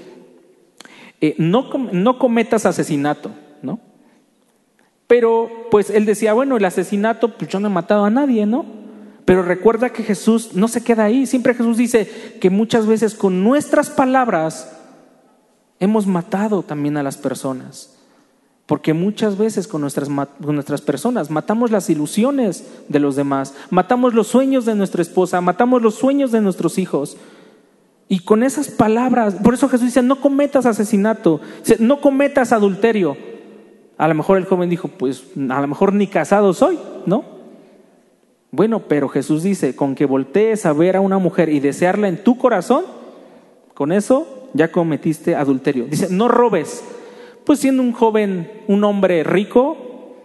eh, 1.22 1.36
no, 1.38 1.69
no 1.91 2.17
cometas 2.17 2.65
asesinato, 2.65 3.29
¿no? 3.62 3.79
Pero 5.05 5.67
pues 5.69 5.91
él 5.91 6.05
decía, 6.05 6.34
bueno, 6.34 6.57
el 6.57 6.65
asesinato, 6.65 7.38
pues 7.38 7.50
yo 7.51 7.60
no 7.60 7.67
he 7.67 7.72
matado 7.72 8.05
a 8.05 8.10
nadie, 8.10 8.48
¿no? 8.48 8.65
Pero 9.24 9.43
recuerda 9.43 9.91
que 9.91 10.01
Jesús 10.01 10.55
no 10.55 10.67
se 10.67 10.84
queda 10.84 11.03
ahí, 11.03 11.27
siempre 11.27 11.53
Jesús 11.53 11.77
dice 11.77 12.10
que 12.41 12.50
muchas 12.50 12.88
veces 12.88 13.13
con 13.13 13.43
nuestras 13.43 13.91
palabras 13.91 14.75
hemos 15.79 16.08
matado 16.08 16.63
también 16.63 16.98
a 16.98 17.03
las 17.03 17.17
personas. 17.17 17.91
Porque 18.65 18.94
muchas 18.94 19.38
veces 19.38 19.67
con 19.67 19.82
nuestras, 19.82 20.10
nuestras, 20.39 20.82
personas 20.82 21.29
matamos 21.29 21.70
las 21.70 21.89
ilusiones 21.89 22.67
de 22.89 23.00
los 23.00 23.15
demás, 23.15 23.53
matamos 23.70 24.15
los 24.15 24.27
sueños 24.27 24.65
de 24.65 24.74
nuestra 24.74 25.03
esposa, 25.03 25.39
matamos 25.39 25.84
los 25.84 25.96
sueños 25.96 26.32
de 26.32 26.41
nuestros 26.41 26.79
hijos. 26.79 27.15
Y 28.08 28.20
con 28.20 28.41
esas 28.41 28.70
palabras, 28.70 29.36
por 29.36 29.53
eso 29.53 29.70
Jesús 29.70 29.88
dice, 29.88 30.01
no 30.01 30.20
cometas 30.20 30.65
asesinato, 30.65 31.41
no 31.79 32.01
cometas 32.01 32.51
adulterio. 32.51 33.17
A 33.98 34.08
lo 34.08 34.15
mejor 34.15 34.38
el 34.38 34.46
joven 34.46 34.70
dijo, 34.70 34.88
pues 34.88 35.24
a 35.36 35.62
lo 35.62 35.67
mejor 35.67 35.94
ni 35.94 36.08
casado 36.08 36.53
soy, 36.53 36.79
¿no? 37.05 37.24
Bueno, 38.51 38.84
pero 38.88 39.10
Jesús 39.10 39.44
dice, 39.44 39.75
con 39.75 39.96
que 39.96 40.05
voltees 40.05 40.65
a 40.65 40.74
ver 40.74 40.96
a 40.96 41.01
una 41.01 41.17
mujer 41.20 41.50
y 41.50 41.60
desearla 41.60 42.08
en 42.08 42.24
tu 42.24 42.38
corazón, 42.38 42.86
con 43.74 43.91
eso 43.91 44.44
ya 44.55 44.71
cometiste 44.71 45.35
adulterio. 45.35 45.85
Dice, 45.85 46.07
no 46.09 46.27
robes 46.27 46.83
pues 47.45 47.59
siendo 47.59 47.83
un 47.83 47.93
joven, 47.93 48.51
un 48.67 48.83
hombre 48.83 49.24
rico, 49.24 50.15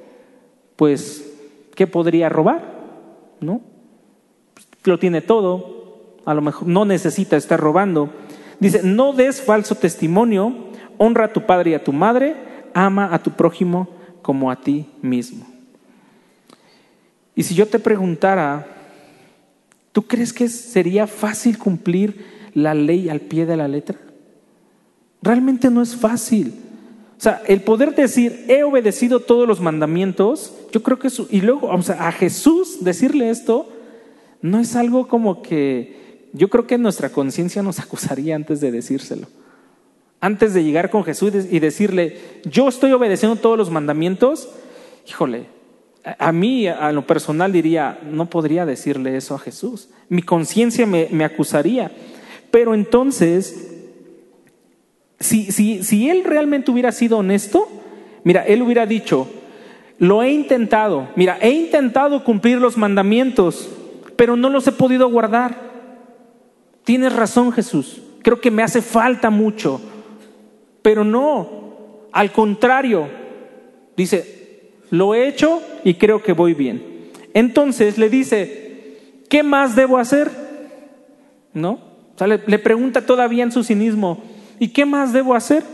pues, 0.77 1.31
¿qué 1.75 1.87
podría 1.87 2.29
robar? 2.29 2.81
¿No? 3.41 3.61
Lo 4.85 4.99
tiene 4.99 5.21
todo, 5.21 6.17
a 6.25 6.33
lo 6.33 6.41
mejor 6.41 6.67
no 6.67 6.87
necesita 6.87 7.37
estar 7.37 7.61
robando. 7.61 8.11
Dice, 8.59 8.81
no 8.83 9.13
des 9.13 9.43
falso 9.43 9.75
testimonio, 9.75 10.55
honra 10.97 11.27
a 11.27 11.33
tu 11.33 11.45
padre 11.45 11.73
y 11.73 11.75
a 11.75 11.85
tu 11.85 11.93
madre, 11.93 12.37
ama 12.73 13.15
a 13.15 13.23
tu 13.23 13.33
prójimo 13.33 13.89
como 14.23 14.51
a 14.51 14.57
ti 14.57 14.87
mismo. 15.03 15.47
Y 17.35 17.43
si 17.43 17.55
yo 17.55 17.67
te 17.67 17.79
preguntara, 17.79 18.67
¿tú 19.93 20.03
crees 20.03 20.33
que 20.33 20.49
sería 20.49 21.07
fácil 21.07 21.59
cumplir 21.59 22.51
la 22.55 22.75
ley 22.75 23.11
al 23.11 23.21
pie 23.21 23.45
de 23.45 23.57
la 23.57 23.69
letra? 23.69 23.99
Realmente 25.23 25.71
no 25.71 25.83
es 25.83 25.97
fácil. 25.97 26.55
O 27.19 27.23
sea, 27.23 27.43
el 27.47 27.61
poder 27.61 27.95
decir, 27.95 28.47
he 28.49 28.63
obedecido 28.63 29.21
todos 29.21 29.47
los 29.47 29.61
mandamientos, 29.61 30.55
yo 30.73 30.83
creo 30.83 30.99
que 30.99 31.09
eso, 31.09 31.27
y 31.31 31.43
luego, 31.43 31.69
o 31.69 31.83
sea, 31.83 32.09
a 32.09 32.13
Jesús 32.13 32.83
decirle 32.83 33.29
esto, 33.29 33.69
no 34.41 34.59
es 34.59 34.75
algo 34.75 35.07
como 35.07 35.43
que, 35.43 36.29
yo 36.33 36.49
creo 36.49 36.67
que 36.67 36.79
nuestra 36.79 37.11
conciencia 37.11 37.63
nos 37.63 37.79
acusaría 37.81 38.37
antes 38.37 38.63
de 38.63 38.73
decírselo. 38.73 39.27
Antes 40.23 40.55
de 40.55 40.65
llegar 40.65 40.91
con 40.91 41.05
Jesús 41.05 41.33
y 41.51 41.59
decirle, 41.61 42.19
yo 42.45 42.69
estoy 42.69 42.93
obedeciendo 42.93 43.37
todos 43.37 43.59
los 43.59 43.71
mandamientos, 43.71 44.49
híjole, 45.07 45.47
a 46.19 46.33
mí, 46.33 46.69
a 46.69 46.93
lo 46.93 47.07
personal, 47.07 47.53
diría, 47.53 48.01
no 48.11 48.31
podría 48.31 48.65
decirle 48.65 49.17
eso 49.17 49.35
a 49.35 49.39
Jesús. 49.39 49.91
Mi 50.09 50.23
conciencia 50.23 50.87
me, 50.87 51.09
me 51.11 51.25
acusaría. 51.25 51.91
Pero 52.51 52.75
entonces, 52.75 53.80
si, 55.21 55.53
si, 55.53 55.85
si 55.85 56.09
él 56.09 56.25
realmente 56.25 56.71
hubiera 56.71 56.93
sido 56.93 57.19
honesto, 57.19 57.69
mira, 58.25 58.43
él 58.47 58.63
hubiera 58.63 58.87
dicho, 58.87 59.29
lo 59.99 60.23
he 60.23 60.33
intentado, 60.33 61.09
mira, 61.15 61.39
he 61.43 61.51
intentado 61.51 62.25
cumplir 62.25 62.59
los 62.59 62.79
mandamientos, 62.79 63.69
pero 64.17 64.35
no 64.35 64.49
los 64.49 64.67
he 64.67 64.73
podido 64.73 65.11
guardar. 65.11 65.71
Tienes 66.85 67.15
razón 67.15 67.53
Jesús, 67.53 68.01
creo 68.23 68.41
que 68.41 68.51
me 68.51 68.63
hace 68.63 68.81
falta 68.81 69.29
mucho, 69.29 69.81
pero 70.81 71.05
no, 71.05 72.09
al 72.13 72.33
contrario, 72.33 73.09
dice, 73.97 74.71
lo 74.89 75.15
he 75.15 75.29
hecho 75.29 75.63
y 75.85 75.95
creo 75.95 76.23
que 76.23 76.33
voy 76.33 76.55
bien. 76.55 77.11
Entonces 77.35 77.99
le 77.99 78.09
dice, 78.09 78.99
¿qué 79.29 79.43
más 79.43 79.77
debo 79.77 79.99
hacer? 79.99 80.31
¿No? 81.53 81.91
le 82.47 82.59
pregunta 82.59 83.07
todavía 83.07 83.43
en 83.45 83.51
su 83.51 83.65
cinismo, 83.65 84.23
¿y 84.61 84.69
qué 84.69 84.85
más 84.85 85.13
debo 85.13 85.35
hacer? 85.35 85.65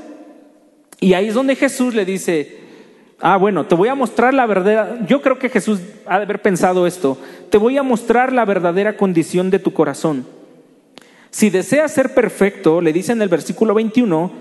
Y 1.01 1.13
ahí 1.13 1.29
es 1.29 1.35
donde 1.35 1.57
Jesús 1.57 1.95
le 1.95 2.07
dice, 2.07 2.57
ah, 3.21 3.37
bueno, 3.37 3.67
te 3.67 3.75
voy 3.75 3.89
a 3.89 3.95
mostrar 3.95 4.33
la 4.33 4.47
verdadera, 4.47 5.05
yo 5.07 5.21
creo 5.21 5.39
que 5.39 5.51
Jesús 5.51 5.81
ha 6.07 6.17
de 6.17 6.25
haber 6.25 6.41
pensado 6.41 6.87
esto, 6.87 7.19
te 7.51 7.59
voy 7.59 7.77
a 7.77 7.83
mostrar 7.83 8.33
la 8.33 8.47
verdadera 8.47 8.97
condición 8.97 9.51
de 9.51 9.59
tu 9.59 9.75
corazón. 9.75 10.27
Si 11.31 11.51
deseas 11.51 11.93
ser 11.93 12.15
perfecto, 12.15 12.81
le 12.81 12.95
dice 12.95 13.13
en 13.13 13.21
el 13.21 13.29
versículo 13.29 13.75
21, 13.75 14.33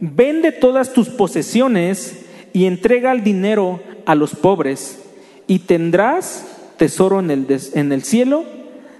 vende 0.00 0.52
todas 0.52 0.92
tus 0.92 1.08
posesiones 1.08 2.24
y 2.52 2.64
entrega 2.64 3.12
el 3.12 3.22
dinero 3.22 3.80
a 4.06 4.14
los 4.14 4.34
pobres 4.34 5.04
y 5.46 5.58
tendrás 5.60 6.46
tesoro 6.78 7.20
en 7.20 7.30
el, 7.30 7.46
en 7.74 7.92
el 7.92 8.02
cielo, 8.04 8.44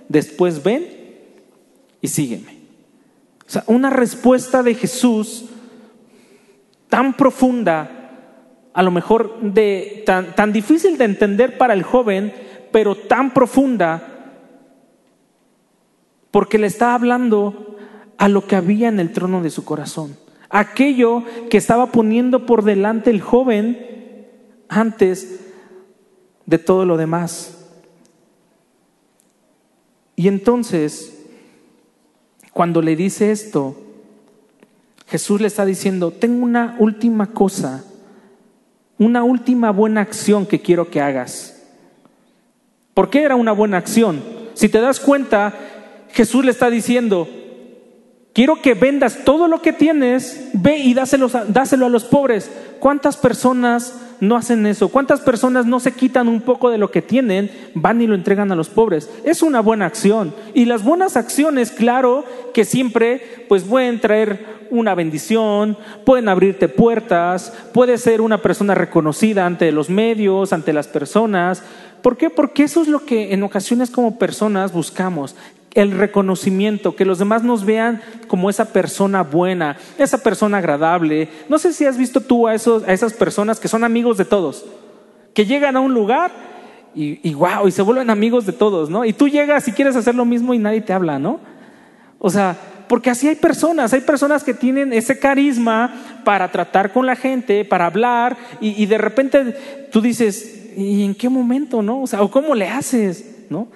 después 0.08 0.62
ven 0.62 0.86
y 2.02 2.08
sígueme. 2.08 2.57
O 3.48 3.50
sea, 3.50 3.64
una 3.66 3.88
respuesta 3.88 4.62
de 4.62 4.74
Jesús 4.74 5.46
tan 6.90 7.14
profunda, 7.14 8.12
a 8.74 8.82
lo 8.82 8.90
mejor 8.90 9.40
tan, 10.04 10.34
tan 10.34 10.52
difícil 10.52 10.98
de 10.98 11.06
entender 11.06 11.56
para 11.56 11.72
el 11.72 11.82
joven, 11.82 12.34
pero 12.70 12.94
tan 12.94 13.32
profunda, 13.32 14.02
porque 16.30 16.58
le 16.58 16.66
está 16.66 16.92
hablando 16.92 17.78
a 18.18 18.28
lo 18.28 18.46
que 18.46 18.54
había 18.54 18.88
en 18.88 19.00
el 19.00 19.14
trono 19.14 19.42
de 19.42 19.48
su 19.48 19.64
corazón, 19.64 20.14
aquello 20.50 21.24
que 21.48 21.56
estaba 21.56 21.86
poniendo 21.86 22.44
por 22.44 22.64
delante 22.64 23.08
el 23.08 23.22
joven 23.22 24.26
antes 24.68 25.40
de 26.44 26.58
todo 26.58 26.84
lo 26.84 26.98
demás. 26.98 27.66
Y 30.16 30.28
entonces 30.28 31.17
cuando 32.58 32.82
le 32.82 32.96
dice 32.96 33.30
esto, 33.30 33.76
Jesús 35.06 35.40
le 35.40 35.46
está 35.46 35.64
diciendo, 35.64 36.10
tengo 36.10 36.44
una 36.44 36.74
última 36.80 37.28
cosa, 37.28 37.84
una 38.98 39.22
última 39.22 39.70
buena 39.70 40.00
acción 40.00 40.44
que 40.44 40.60
quiero 40.60 40.90
que 40.90 41.00
hagas. 41.00 41.62
¿Por 42.94 43.10
qué 43.10 43.22
era 43.22 43.36
una 43.36 43.52
buena 43.52 43.76
acción? 43.76 44.24
Si 44.54 44.68
te 44.68 44.80
das 44.80 44.98
cuenta, 44.98 45.54
Jesús 46.10 46.44
le 46.44 46.50
está 46.50 46.68
diciendo, 46.68 47.28
quiero 48.32 48.60
que 48.60 48.74
vendas 48.74 49.20
todo 49.24 49.46
lo 49.46 49.62
que 49.62 49.72
tienes, 49.72 50.48
ve 50.52 50.78
y 50.78 50.94
dáselo, 50.94 51.28
dáselo 51.28 51.86
a 51.86 51.90
los 51.90 52.02
pobres. 52.02 52.50
¿Cuántas 52.80 53.16
personas 53.16 53.94
no 54.20 54.36
hacen 54.36 54.66
eso? 54.66 54.88
¿Cuántas 54.88 55.20
personas 55.20 55.66
no 55.66 55.80
se 55.80 55.92
quitan 55.92 56.28
un 56.28 56.40
poco 56.40 56.70
de 56.70 56.78
lo 56.78 56.90
que 56.90 57.02
tienen, 57.02 57.50
van 57.74 58.00
y 58.00 58.06
lo 58.06 58.14
entregan 58.14 58.50
a 58.52 58.56
los 58.56 58.68
pobres? 58.68 59.10
Es 59.24 59.42
una 59.42 59.60
buena 59.60 59.86
acción. 59.86 60.34
Y 60.54 60.64
las 60.64 60.82
buenas 60.82 61.16
acciones, 61.16 61.70
claro, 61.70 62.24
que 62.54 62.64
siempre 62.64 63.46
pues 63.48 63.64
pueden 63.64 64.00
traer 64.00 64.58
una 64.70 64.94
bendición, 64.94 65.76
pueden 66.04 66.28
abrirte 66.28 66.68
puertas, 66.68 67.52
puedes 67.72 68.02
ser 68.02 68.20
una 68.20 68.38
persona 68.38 68.74
reconocida 68.74 69.46
ante 69.46 69.72
los 69.72 69.88
medios, 69.88 70.52
ante 70.52 70.72
las 70.72 70.88
personas. 70.88 71.62
¿Por 72.02 72.16
qué? 72.16 72.30
Porque 72.30 72.64
eso 72.64 72.82
es 72.82 72.88
lo 72.88 73.04
que 73.04 73.32
en 73.32 73.42
ocasiones 73.42 73.90
como 73.90 74.18
personas 74.18 74.72
buscamos, 74.72 75.34
el 75.74 75.92
reconocimiento, 75.92 76.96
que 76.96 77.04
los 77.04 77.18
demás 77.18 77.42
nos 77.42 77.64
vean 77.64 78.00
como 78.26 78.50
esa 78.50 78.72
persona 78.72 79.22
buena, 79.22 79.76
esa 79.98 80.18
persona 80.18 80.58
agradable. 80.58 81.28
No 81.48 81.58
sé 81.58 81.72
si 81.72 81.84
has 81.84 81.96
visto 81.96 82.20
tú 82.20 82.48
a, 82.48 82.54
esos, 82.54 82.82
a 82.84 82.92
esas 82.92 83.12
personas 83.12 83.60
que 83.60 83.68
son 83.68 83.84
amigos 83.84 84.16
de 84.16 84.24
todos, 84.24 84.64
que 85.34 85.46
llegan 85.46 85.76
a 85.76 85.80
un 85.80 85.94
lugar 85.94 86.30
y, 86.94 87.32
wow, 87.34 87.68
y 87.68 87.70
se 87.70 87.82
vuelven 87.82 88.10
amigos 88.10 88.44
de 88.44 88.52
todos, 88.52 88.90
¿no? 88.90 89.04
Y 89.04 89.12
tú 89.12 89.28
llegas 89.28 89.68
y 89.68 89.72
quieres 89.72 89.94
hacer 89.94 90.16
lo 90.16 90.24
mismo 90.24 90.52
y 90.52 90.58
nadie 90.58 90.80
te 90.80 90.92
habla, 90.92 91.20
¿no? 91.20 91.38
O 92.18 92.28
sea, 92.28 92.56
porque 92.88 93.10
así 93.10 93.28
hay 93.28 93.36
personas, 93.36 93.92
hay 93.92 94.00
personas 94.00 94.42
que 94.42 94.54
tienen 94.54 94.92
ese 94.92 95.18
carisma 95.18 95.94
para 96.24 96.50
tratar 96.50 96.92
con 96.92 97.06
la 97.06 97.14
gente, 97.14 97.64
para 97.64 97.86
hablar, 97.86 98.36
y, 98.60 98.82
y 98.82 98.86
de 98.86 98.98
repente 98.98 99.88
tú 99.92 100.00
dices, 100.00 100.72
¿y 100.76 101.04
en 101.04 101.14
qué 101.14 101.28
momento, 101.28 101.82
no? 101.82 102.02
O 102.02 102.06
sea, 102.08 102.22
¿o 102.22 102.30
cómo 102.30 102.56
le 102.56 102.68
haces, 102.68 103.44
no? 103.48 103.68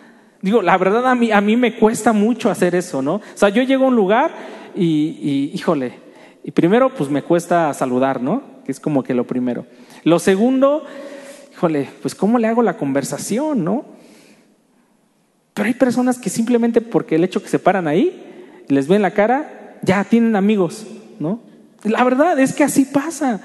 Digo, 0.42 0.60
la 0.60 0.76
verdad 0.76 1.06
a 1.06 1.14
mí, 1.14 1.30
a 1.30 1.40
mí 1.40 1.56
me 1.56 1.76
cuesta 1.76 2.12
mucho 2.12 2.50
hacer 2.50 2.74
eso, 2.74 3.00
¿no? 3.00 3.14
O 3.14 3.22
sea, 3.34 3.48
yo 3.48 3.62
llego 3.62 3.84
a 3.84 3.88
un 3.88 3.96
lugar 3.96 4.32
y, 4.74 4.84
y, 4.84 5.52
híjole, 5.54 5.94
y 6.42 6.50
primero 6.50 6.90
pues 6.90 7.08
me 7.08 7.22
cuesta 7.22 7.72
saludar, 7.72 8.20
¿no? 8.20 8.42
Que 8.64 8.72
es 8.72 8.80
como 8.80 9.04
que 9.04 9.14
lo 9.14 9.24
primero. 9.24 9.66
Lo 10.02 10.18
segundo, 10.18 10.84
híjole, 11.52 11.88
pues 12.02 12.16
¿cómo 12.16 12.38
le 12.38 12.48
hago 12.48 12.62
la 12.62 12.76
conversación, 12.76 13.62
no? 13.62 13.84
Pero 15.54 15.68
hay 15.68 15.74
personas 15.74 16.18
que 16.18 16.30
simplemente 16.30 16.80
porque 16.80 17.14
el 17.14 17.24
hecho 17.24 17.42
que 17.42 17.48
se 17.48 17.60
paran 17.60 17.86
ahí, 17.86 18.64
les 18.68 18.88
ven 18.88 19.02
la 19.02 19.12
cara, 19.12 19.78
ya 19.82 20.02
tienen 20.04 20.34
amigos, 20.34 20.86
¿no? 21.20 21.40
La 21.84 22.02
verdad 22.04 22.38
es 22.40 22.52
que 22.52 22.64
así 22.64 22.84
pasa. 22.84 23.40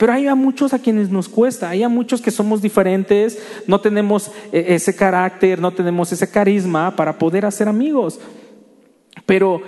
Pero 0.00 0.14
hay 0.14 0.28
a 0.28 0.34
muchos 0.34 0.72
a 0.72 0.78
quienes 0.78 1.10
nos 1.10 1.28
cuesta, 1.28 1.68
hay 1.68 1.82
a 1.82 1.88
muchos 1.90 2.22
que 2.22 2.30
somos 2.30 2.62
diferentes, 2.62 3.38
no 3.66 3.82
tenemos 3.82 4.28
eh, 4.50 4.64
ese 4.68 4.96
carácter, 4.96 5.60
no 5.60 5.74
tenemos 5.74 6.10
ese 6.10 6.30
carisma 6.30 6.96
para 6.96 7.18
poder 7.18 7.44
hacer 7.44 7.68
amigos. 7.68 8.18
Pero, 9.26 9.60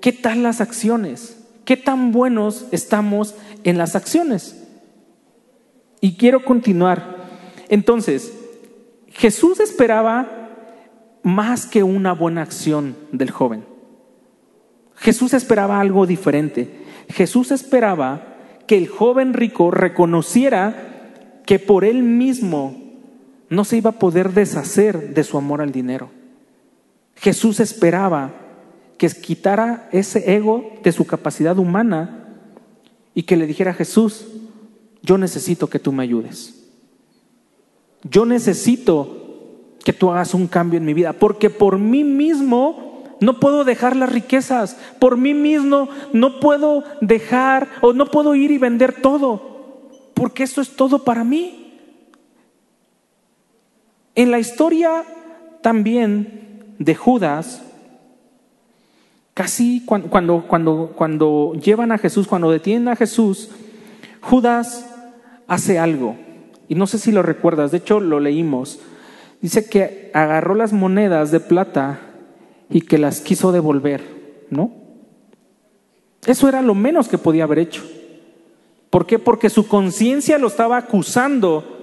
¿qué 0.00 0.10
tal 0.14 0.42
las 0.42 0.62
acciones? 0.62 1.44
¿Qué 1.66 1.76
tan 1.76 2.12
buenos 2.12 2.64
estamos 2.70 3.34
en 3.62 3.76
las 3.76 3.94
acciones? 3.94 4.66
Y 6.00 6.16
quiero 6.16 6.46
continuar. 6.46 7.18
Entonces, 7.68 8.32
Jesús 9.08 9.60
esperaba 9.60 10.48
más 11.22 11.66
que 11.66 11.82
una 11.82 12.14
buena 12.14 12.40
acción 12.40 12.96
del 13.12 13.30
joven. 13.30 13.66
Jesús 14.96 15.34
esperaba 15.34 15.78
algo 15.78 16.06
diferente. 16.06 16.86
Jesús 17.10 17.50
esperaba 17.50 18.37
que 18.68 18.76
el 18.76 18.86
joven 18.86 19.32
rico 19.32 19.72
reconociera 19.72 21.40
que 21.44 21.58
por 21.58 21.84
él 21.84 22.04
mismo 22.04 22.76
no 23.48 23.64
se 23.64 23.78
iba 23.78 23.90
a 23.90 23.98
poder 23.98 24.32
deshacer 24.32 25.14
de 25.14 25.24
su 25.24 25.38
amor 25.38 25.62
al 25.62 25.72
dinero. 25.72 26.10
Jesús 27.16 27.58
esperaba 27.58 28.32
que 28.98 29.08
quitara 29.08 29.88
ese 29.90 30.34
ego 30.34 30.74
de 30.84 30.92
su 30.92 31.06
capacidad 31.06 31.58
humana 31.58 32.36
y 33.14 33.22
que 33.22 33.36
le 33.36 33.46
dijera 33.46 33.72
Jesús, 33.72 34.26
yo 35.02 35.16
necesito 35.16 35.68
que 35.68 35.78
tú 35.78 35.90
me 35.90 36.02
ayudes. 36.02 36.54
Yo 38.02 38.26
necesito 38.26 39.16
que 39.82 39.92
tú 39.94 40.10
hagas 40.10 40.34
un 40.34 40.46
cambio 40.46 40.76
en 40.76 40.84
mi 40.84 40.92
vida, 40.92 41.14
porque 41.14 41.48
por 41.48 41.78
mí 41.78 42.04
mismo 42.04 42.87
no 43.20 43.40
puedo 43.40 43.64
dejar 43.64 43.96
las 43.96 44.12
riquezas. 44.12 44.76
Por 44.98 45.16
mí 45.16 45.34
mismo 45.34 45.88
no 46.12 46.40
puedo 46.40 46.84
dejar 47.00 47.68
o 47.80 47.92
no 47.92 48.06
puedo 48.06 48.34
ir 48.34 48.50
y 48.50 48.58
vender 48.58 49.00
todo. 49.00 49.90
Porque 50.14 50.44
eso 50.44 50.60
es 50.60 50.76
todo 50.76 51.04
para 51.04 51.24
mí. 51.24 51.78
En 54.14 54.30
la 54.30 54.38
historia 54.38 55.04
también 55.62 56.74
de 56.78 56.94
Judas, 56.94 57.62
casi 59.34 59.84
cuando, 59.84 60.42
cuando, 60.48 60.92
cuando, 60.96 61.52
llevan 61.54 61.92
a 61.92 61.98
Jesús, 61.98 62.26
cuando 62.26 62.50
detienen 62.50 62.88
a 62.88 62.96
Jesús, 62.96 63.50
Judas 64.20 64.92
hace 65.46 65.78
algo. 65.78 66.16
Y 66.68 66.74
no 66.74 66.86
sé 66.86 66.98
si 66.98 67.12
lo 67.12 67.22
recuerdas, 67.22 67.70
de 67.70 67.78
hecho 67.78 68.00
lo 68.00 68.20
leímos. 68.20 68.80
Dice 69.40 69.68
que 69.68 70.10
agarró 70.14 70.54
las 70.54 70.72
monedas 70.72 71.30
de 71.30 71.38
plata 71.40 72.00
y 72.70 72.82
que 72.82 72.98
las 72.98 73.20
quiso 73.20 73.52
devolver, 73.52 74.46
¿no? 74.50 74.72
Eso 76.26 76.48
era 76.48 76.62
lo 76.62 76.74
menos 76.74 77.08
que 77.08 77.18
podía 77.18 77.44
haber 77.44 77.60
hecho. 77.60 77.82
¿Por 78.90 79.06
qué? 79.06 79.18
Porque 79.18 79.50
su 79.50 79.68
conciencia 79.68 80.38
lo 80.38 80.48
estaba 80.48 80.76
acusando 80.76 81.78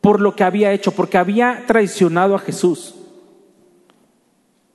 por 0.00 0.20
lo 0.20 0.34
que 0.34 0.44
había 0.44 0.72
hecho, 0.72 0.92
porque 0.92 1.18
había 1.18 1.64
traicionado 1.66 2.34
a 2.34 2.38
Jesús. 2.38 2.94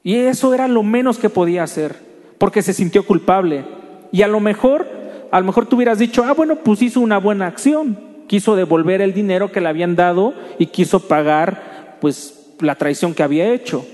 Y 0.03 0.15
eso 0.15 0.53
era 0.53 0.67
lo 0.67 0.83
menos 0.83 1.17
que 1.17 1.29
podía 1.29 1.63
hacer, 1.63 1.95
porque 2.37 2.61
se 2.61 2.73
sintió 2.73 3.05
culpable. 3.05 3.65
Y 4.11 4.21
a 4.21 4.27
lo 4.27 4.39
mejor, 4.39 4.87
a 5.31 5.39
lo 5.39 5.45
mejor 5.45 5.65
tú 5.65 5.77
hubieras 5.77 5.97
dicho, 5.97 6.23
ah, 6.25 6.33
bueno, 6.33 6.57
pues 6.57 6.81
hizo 6.81 6.99
una 6.99 7.17
buena 7.17 7.47
acción, 7.47 7.97
quiso 8.27 8.55
devolver 8.55 9.01
el 9.01 9.13
dinero 9.13 9.51
que 9.51 9.61
le 9.61 9.69
habían 9.69 9.95
dado 9.95 10.33
y 10.59 10.67
quiso 10.67 11.07
pagar, 11.07 11.97
pues, 12.01 12.53
la 12.59 12.75
traición 12.75 13.13
que 13.13 13.23
había 13.23 13.53
hecho. 13.53 13.85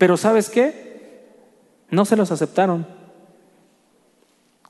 Pero 0.00 0.16
¿sabes 0.16 0.48
qué? 0.48 1.26
No 1.90 2.06
se 2.06 2.16
los 2.16 2.32
aceptaron. 2.32 2.86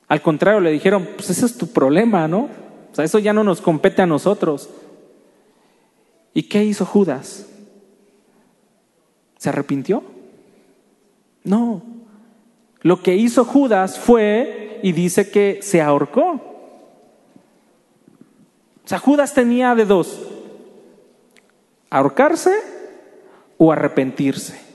Al 0.09 0.21
contrario, 0.21 0.59
le 0.59 0.71
dijeron, 0.71 1.07
pues 1.15 1.29
ese 1.29 1.45
es 1.45 1.57
tu 1.57 1.67
problema, 1.67 2.27
¿no? 2.27 2.49
O 2.91 2.95
sea, 2.95 3.05
eso 3.05 3.17
ya 3.17 3.31
no 3.31 3.41
nos 3.41 3.61
compete 3.61 4.01
a 4.01 4.05
nosotros. 4.05 4.69
¿Y 6.33 6.43
qué 6.43 6.65
hizo 6.65 6.85
Judas? 6.85 7.47
¿Se 9.37 9.47
arrepintió? 9.47 10.03
No. 11.45 11.81
Lo 12.81 13.01
que 13.01 13.15
hizo 13.15 13.45
Judas 13.45 13.97
fue, 13.99 14.81
y 14.83 14.91
dice 14.91 15.31
que 15.31 15.61
se 15.61 15.81
ahorcó. 15.81 16.41
O 18.83 18.87
sea, 18.87 18.99
Judas 18.99 19.33
tenía 19.33 19.75
de 19.75 19.85
dos, 19.85 20.27
ahorcarse 21.89 22.53
o 23.57 23.71
arrepentirse 23.71 24.70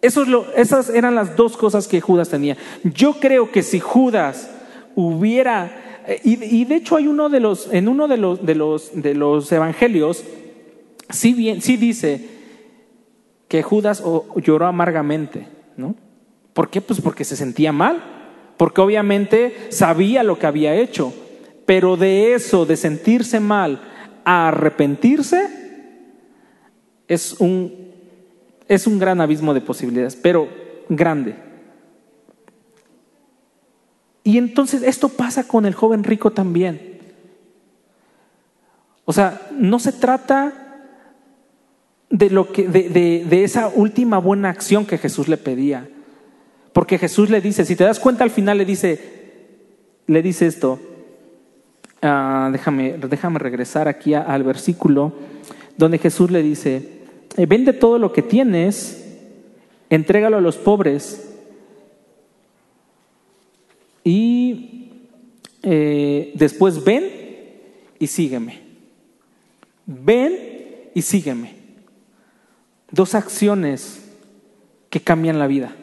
esas 0.00 0.90
eran 0.90 1.14
las 1.14 1.36
dos 1.36 1.56
cosas 1.56 1.88
que 1.88 2.00
Judas 2.00 2.28
tenía. 2.28 2.56
Yo 2.84 3.14
creo 3.14 3.50
que 3.50 3.62
si 3.62 3.80
Judas 3.80 4.50
hubiera, 4.94 6.04
eh, 6.06 6.20
y, 6.24 6.64
de 6.64 6.76
hecho 6.76 6.96
hay 6.96 7.06
uno 7.06 7.28
de 7.28 7.40
los, 7.40 7.72
en 7.72 7.88
uno 7.88 8.08
de 8.08 8.16
los, 8.16 8.44
de 8.44 8.54
los, 8.54 8.90
de 8.94 9.14
los 9.14 9.50
evangelios, 9.50 10.24
sí, 11.10 11.34
bien, 11.34 11.62
sí 11.62 11.76
dice 11.76 12.28
que 13.48 13.62
Judas 13.62 14.02
lloró 14.36 14.66
amargamente, 14.66 15.48
¿no? 15.76 15.96
¿Por 16.52 16.70
qué? 16.70 16.80
Pues 16.80 17.00
porque 17.00 17.24
se 17.24 17.36
sentía 17.36 17.72
mal, 17.72 18.02
porque 18.56 18.80
obviamente 18.80 19.68
sabía 19.70 20.22
lo 20.22 20.38
que 20.38 20.46
había 20.46 20.74
hecho, 20.74 21.12
pero 21.64 21.96
de 21.96 22.34
eso, 22.34 22.66
de 22.66 22.76
sentirse 22.76 23.40
mal 23.40 23.80
a 24.24 24.48
arrepentirse, 24.48 25.48
es 27.06 27.34
un 27.40 27.88
es 28.68 28.86
un 28.86 28.98
gran 28.98 29.20
abismo 29.20 29.54
de 29.54 29.60
posibilidades, 29.60 30.14
pero 30.14 30.48
grande. 30.88 31.34
Y 34.22 34.36
entonces 34.36 34.82
esto 34.82 35.08
pasa 35.08 35.48
con 35.48 35.64
el 35.64 35.74
joven 35.74 36.04
rico 36.04 36.30
también. 36.30 36.98
O 39.06 39.12
sea, 39.12 39.48
no 39.52 39.78
se 39.78 39.92
trata 39.92 40.52
de, 42.10 42.28
lo 42.28 42.52
que, 42.52 42.68
de, 42.68 43.44
esa 43.44 43.68
última 43.68 44.18
buena 44.18 44.50
acción 44.50 44.84
que 44.84 44.98
Jesús 44.98 45.28
le 45.28 45.38
pedía. 45.38 45.88
Porque 46.74 46.98
Jesús 46.98 47.30
le 47.30 47.40
dice, 47.40 47.64
si 47.64 47.74
te 47.74 47.84
das 47.84 47.98
cuenta 47.98 48.22
al 48.22 48.30
final 48.30 48.58
le 48.58 48.66
dice, 48.66 49.00
le 50.06 50.20
dice 50.20 50.46
esto, 50.46 50.78
ah, 52.02 52.50
déjame, 52.52 52.98
déjame 52.98 53.38
regresar 53.38 53.88
aquí 53.88 54.12
al 54.12 54.42
versículo 54.42 55.14
donde 55.78 55.96
Jesús 55.98 56.30
le 56.30 56.42
dice, 56.42 56.97
vende 57.46 57.72
todo 57.72 57.98
lo 57.98 58.12
que 58.12 58.22
tienes, 58.22 59.04
entrégalo 59.90 60.38
a 60.38 60.40
los 60.40 60.56
pobres 60.56 61.28
y 64.04 64.90
eh, 65.62 66.32
después 66.34 66.82
ven 66.82 67.04
y 67.98 68.06
sígueme. 68.06 68.60
Ven 69.86 70.90
y 70.94 71.02
sígueme. 71.02 71.56
Dos 72.90 73.14
acciones 73.14 74.00
que 74.90 75.00
cambian 75.00 75.38
la 75.38 75.46
vida. 75.46 75.76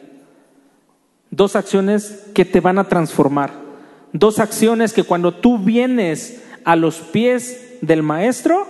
Dos 1.30 1.56
acciones 1.56 2.24
que 2.34 2.44
te 2.44 2.60
van 2.60 2.78
a 2.78 2.88
transformar. 2.88 3.52
Dos 4.12 4.38
acciones 4.38 4.92
que 4.92 5.04
cuando 5.04 5.34
tú 5.34 5.58
vienes 5.58 6.42
a 6.64 6.76
los 6.76 6.96
pies 6.96 7.76
del 7.80 8.02
maestro, 8.02 8.66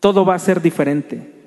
todo 0.00 0.24
va 0.24 0.34
a 0.34 0.40
ser 0.40 0.60
diferente. 0.60 1.40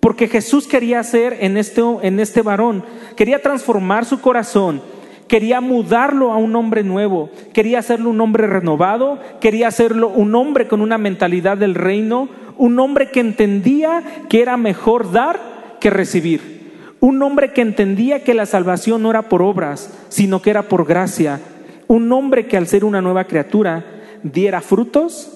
Porque 0.00 0.28
Jesús 0.28 0.66
quería 0.66 1.00
hacer 1.00 1.38
en 1.40 1.56
este, 1.56 1.82
en 2.02 2.20
este 2.20 2.42
varón, 2.42 2.84
quería 3.16 3.42
transformar 3.42 4.04
su 4.04 4.20
corazón, 4.20 4.82
quería 5.28 5.60
mudarlo 5.60 6.32
a 6.32 6.36
un 6.36 6.56
hombre 6.56 6.82
nuevo, 6.82 7.30
quería 7.52 7.78
hacerlo 7.78 8.10
un 8.10 8.20
hombre 8.20 8.46
renovado, 8.46 9.20
quería 9.40 9.68
hacerlo 9.68 10.08
un 10.08 10.34
hombre 10.34 10.66
con 10.66 10.80
una 10.80 10.98
mentalidad 10.98 11.56
del 11.58 11.74
reino, 11.74 12.28
un 12.56 12.78
hombre 12.78 13.10
que 13.10 13.20
entendía 13.20 14.02
que 14.28 14.42
era 14.42 14.56
mejor 14.56 15.12
dar 15.12 15.76
que 15.80 15.90
recibir, 15.90 16.96
un 17.00 17.22
hombre 17.22 17.52
que 17.52 17.60
entendía 17.60 18.24
que 18.24 18.34
la 18.34 18.46
salvación 18.46 19.02
no 19.02 19.10
era 19.10 19.28
por 19.28 19.42
obras, 19.42 19.90
sino 20.08 20.40
que 20.40 20.50
era 20.50 20.62
por 20.62 20.86
gracia, 20.86 21.40
un 21.88 22.10
hombre 22.12 22.46
que 22.46 22.56
al 22.56 22.66
ser 22.66 22.84
una 22.84 23.02
nueva 23.02 23.24
criatura 23.24 23.84
diera 24.22 24.60
frutos 24.62 25.30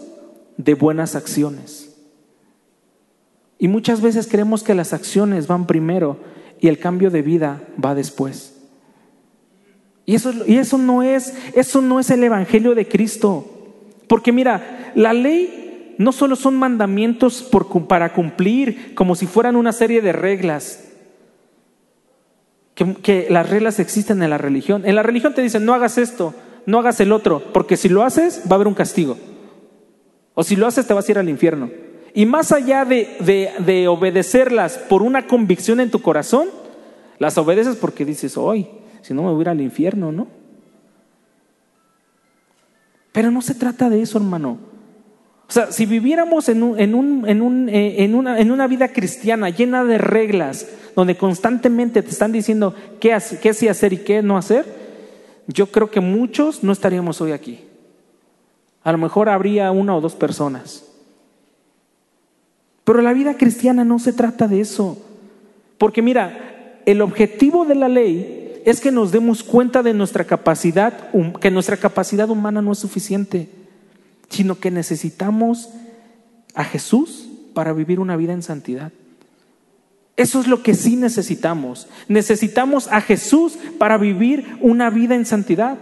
de 0.57 0.75
buenas 0.75 1.15
acciones. 1.17 1.84
Y 3.59 3.69
muchas 3.69 4.01
veces 4.01 4.27
creemos 4.27 4.63
que 4.63 4.75
las 4.75 4.93
acciones 4.93 5.47
van 5.47 5.67
primero 5.67 6.19
y 6.61 6.69
el 6.69 6.79
cambio 6.79 7.11
de 7.11 7.23
vida 7.23 7.63
va 7.83 7.95
después. 7.95 8.55
Y 10.07 10.15
eso, 10.15 10.33
y 10.47 10.57
eso, 10.57 10.77
no, 10.77 11.03
es, 11.03 11.35
eso 11.55 11.81
no 11.81 11.99
es 11.99 12.11
el 12.11 12.23
Evangelio 12.25 12.75
de 12.75 12.87
Cristo. 12.87 13.47
Porque 14.07 14.33
mira, 14.33 14.93
la 14.95 15.13
ley 15.13 15.95
no 15.99 16.13
solo 16.13 16.37
son 16.37 16.57
mandamientos 16.57 17.49
para 17.89 18.13
cumplir 18.13 18.95
como 18.95 19.15
si 19.15 19.27
fueran 19.27 19.57
una 19.57 19.73
serie 19.73 20.03
de 20.03 20.13
reglas. 20.13 20.85
Que, 22.75 22.95
que 22.95 23.29
las 23.31 23.49
reglas 23.49 23.79
existen 23.79 24.23
en 24.23 24.31
la 24.31 24.39
religión. 24.39 24.83
En 24.85 24.97
la 24.97 25.03
religión 25.03 25.33
te 25.33 25.43
dicen, 25.43 25.65
no 25.65 25.75
hagas 25.75 25.97
esto, 25.97 26.35
no 26.67 26.81
hagas 26.81 27.01
el 27.01 27.13
otro, 27.13 27.43
porque 27.53 27.77
si 27.77 27.89
lo 27.89 28.03
haces 28.03 28.43
va 28.47 28.53
a 28.53 28.55
haber 28.57 28.67
un 28.67 28.75
castigo. 28.75 29.17
O 30.35 30.43
si 30.43 30.57
lo 30.57 30.67
haces 30.67 30.87
te 30.87 30.93
vas 30.93 31.09
a 31.09 31.13
ir 31.13 31.19
al 31.19 31.29
infierno. 31.29 31.71
Y 32.17 32.27
más 32.27 32.53
allá 32.53 32.85
de, 32.85 33.53
de, 33.59 33.89
obedecerlas 33.89 34.79
por 34.79 35.03
una 35.03 35.27
convicción 35.27 35.81
en 35.81 35.91
tu 35.91 36.01
corazón, 36.01 36.49
las 37.19 37.37
obedeces 37.37 37.75
porque 37.75 38.05
dices, 38.05 38.37
hoy, 38.37 38.69
si 39.03 39.13
no 39.13 39.25
me 39.25 39.31
voy 39.31 39.41
a 39.41 39.43
ir 39.43 39.49
al 39.49 39.61
infierno, 39.61 40.13
¿no? 40.13 40.29
Pero 43.11 43.33
no 43.33 43.43
se 43.43 43.57
trata 43.57 43.91
de 43.91 44.01
eso, 44.01 44.19
hermano. 44.19 44.59
O 45.49 45.53
sea, 45.53 45.73
si 45.73 45.87
viviéramos 45.87 46.49
en, 46.49 46.63
un, 46.63 46.79
en, 46.79 46.95
un, 46.95 47.29
en, 47.29 47.43
un, 47.43 47.69
eh, 47.69 48.05
en, 48.05 48.15
una, 48.15 48.39
en, 48.39 48.53
una, 48.53 48.69
vida 48.69 48.89
cristiana 48.89 49.51
llena 49.51 49.85
de 49.85 49.99
reglas, 49.99 50.69
donde 50.95 51.17
constantemente 51.17 52.01
te 52.01 52.11
están 52.11 52.31
diciendo 52.31 52.77
qué, 53.01 53.19
qué 53.43 53.55
sí 53.55 53.67
hacer 53.67 53.93
y 53.93 53.99
qué 53.99 54.23
no 54.23 54.37
hacer, 54.37 54.65
yo 55.49 55.67
creo 55.67 55.91
que 55.91 56.01
muchos 56.01 56.63
no 56.63 56.73
estaríamos 56.73 57.21
hoy 57.21 57.33
aquí. 57.33 57.65
A 58.85 58.93
lo 58.93 58.99
mejor 58.99 59.29
habría 59.29 59.73
una 59.73 59.97
o 59.97 60.01
dos 60.01 60.15
personas. 60.15 60.94
Pero 62.85 63.01
la 63.01 63.13
vida 63.13 63.37
cristiana 63.37 63.85
no 63.85 63.99
se 63.99 64.13
trata 64.13 64.47
de 64.47 64.61
eso. 64.61 65.03
Porque 65.79 66.03
mira, 66.03 66.81
el 66.87 67.01
objetivo 67.01 67.65
de 67.65 67.75
la 67.75 67.89
ley 67.89 68.63
es 68.65 68.81
que 68.81 68.91
nos 68.91 69.13
demos 69.13 69.43
cuenta 69.43 69.83
de 69.83 69.95
nuestra 69.95 70.25
capacidad, 70.25 71.11
que 71.41 71.51
nuestra 71.51 71.77
capacidad 71.77 72.31
humana 72.31 72.63
no 72.63 72.73
es 72.73 72.79
suficiente, 72.79 73.49
sino 74.29 74.59
que 74.59 74.71
necesitamos 74.71 75.71
a 76.55 76.65
Jesús 76.65 77.29
para 77.53 77.73
vivir 77.73 78.01
una 78.01 78.17
vida 78.17 78.33
en 78.33 78.43
santidad. 78.43 78.93
Eso 80.17 80.41
es 80.41 80.47
lo 80.47 80.63
que 80.63 80.75
sí 80.75 80.97
necesitamos. 80.97 81.89
Necesitamos 82.09 82.89
a 82.89 83.01
Jesús 83.01 83.59
para 83.79 83.99
vivir 83.99 84.57
una 84.61 84.89
vida 84.91 85.15
en 85.15 85.27
santidad. 85.27 85.79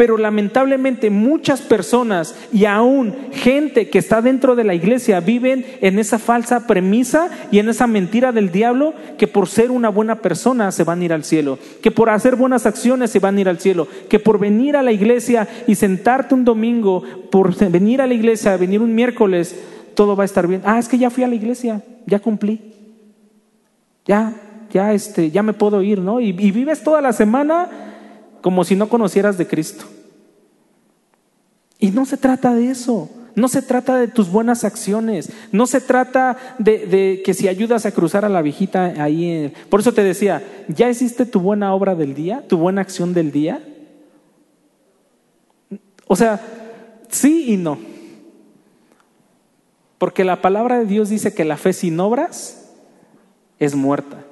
Pero 0.00 0.16
lamentablemente 0.16 1.10
muchas 1.10 1.60
personas 1.60 2.34
y 2.54 2.64
aún 2.64 3.14
gente 3.32 3.90
que 3.90 3.98
está 3.98 4.22
dentro 4.22 4.56
de 4.56 4.64
la 4.64 4.72
iglesia 4.72 5.20
viven 5.20 5.66
en 5.82 5.98
esa 5.98 6.18
falsa 6.18 6.66
premisa 6.66 7.28
y 7.50 7.58
en 7.58 7.68
esa 7.68 7.86
mentira 7.86 8.32
del 8.32 8.50
diablo 8.50 8.94
que 9.18 9.28
por 9.28 9.46
ser 9.46 9.70
una 9.70 9.90
buena 9.90 10.22
persona 10.22 10.72
se 10.72 10.84
van 10.84 11.02
a 11.02 11.04
ir 11.04 11.12
al 11.12 11.24
cielo, 11.24 11.58
que 11.82 11.90
por 11.90 12.08
hacer 12.08 12.36
buenas 12.36 12.64
acciones 12.64 13.10
se 13.10 13.18
van 13.18 13.36
a 13.36 13.40
ir 13.42 13.48
al 13.50 13.60
cielo, 13.60 13.88
que 14.08 14.18
por 14.18 14.38
venir 14.38 14.74
a 14.74 14.82
la 14.82 14.92
iglesia 14.92 15.46
y 15.66 15.74
sentarte 15.74 16.34
un 16.34 16.46
domingo, 16.46 17.02
por 17.30 17.54
venir 17.70 18.00
a 18.00 18.06
la 18.06 18.14
iglesia, 18.14 18.56
venir 18.56 18.80
un 18.80 18.94
miércoles, 18.94 19.54
todo 19.94 20.16
va 20.16 20.24
a 20.24 20.24
estar 20.24 20.46
bien. 20.46 20.62
Ah, 20.64 20.78
es 20.78 20.88
que 20.88 20.96
ya 20.96 21.10
fui 21.10 21.24
a 21.24 21.28
la 21.28 21.34
iglesia, 21.34 21.82
ya 22.06 22.20
cumplí. 22.20 22.58
Ya, 24.06 24.32
ya 24.72 24.94
este, 24.94 25.30
ya 25.30 25.42
me 25.42 25.52
puedo 25.52 25.82
ir, 25.82 25.98
¿no? 25.98 26.20
y 26.20 26.32
vives 26.32 26.82
toda 26.82 27.02
la 27.02 27.12
semana 27.12 27.89
como 28.40 28.64
si 28.64 28.76
no 28.76 28.88
conocieras 28.88 29.38
de 29.38 29.46
Cristo. 29.46 29.84
Y 31.78 31.90
no 31.90 32.04
se 32.04 32.16
trata 32.16 32.54
de 32.54 32.70
eso. 32.70 33.08
No 33.34 33.48
se 33.48 33.62
trata 33.62 33.96
de 33.96 34.08
tus 34.08 34.30
buenas 34.30 34.64
acciones. 34.64 35.30
No 35.52 35.66
se 35.66 35.80
trata 35.80 36.36
de, 36.58 37.22
que 37.24 37.34
si 37.34 37.48
ayudas 37.48 37.86
a 37.86 37.92
cruzar 37.92 38.24
a 38.24 38.28
la 38.28 38.42
viejita 38.42 39.02
ahí. 39.02 39.52
Por 39.68 39.80
eso 39.80 39.92
te 39.92 40.04
decía, 40.04 40.42
¿ya 40.68 40.90
hiciste 40.90 41.26
tu 41.26 41.40
buena 41.40 41.74
obra 41.74 41.94
del 41.94 42.14
día? 42.14 42.44
¿Tu 42.46 42.58
buena 42.58 42.82
acción 42.82 43.14
del 43.14 43.32
día? 43.32 43.62
O 46.06 46.16
sea, 46.16 46.40
sí 47.08 47.52
y 47.52 47.56
no. 47.56 47.78
Porque 49.96 50.24
la 50.24 50.42
palabra 50.42 50.78
de 50.78 50.86
Dios 50.86 51.08
dice 51.08 51.34
que 51.34 51.44
la 51.44 51.56
fe 51.56 51.72
sin 51.72 52.00
obras 52.00 52.72
es 53.58 53.74
muerta. 53.74 54.24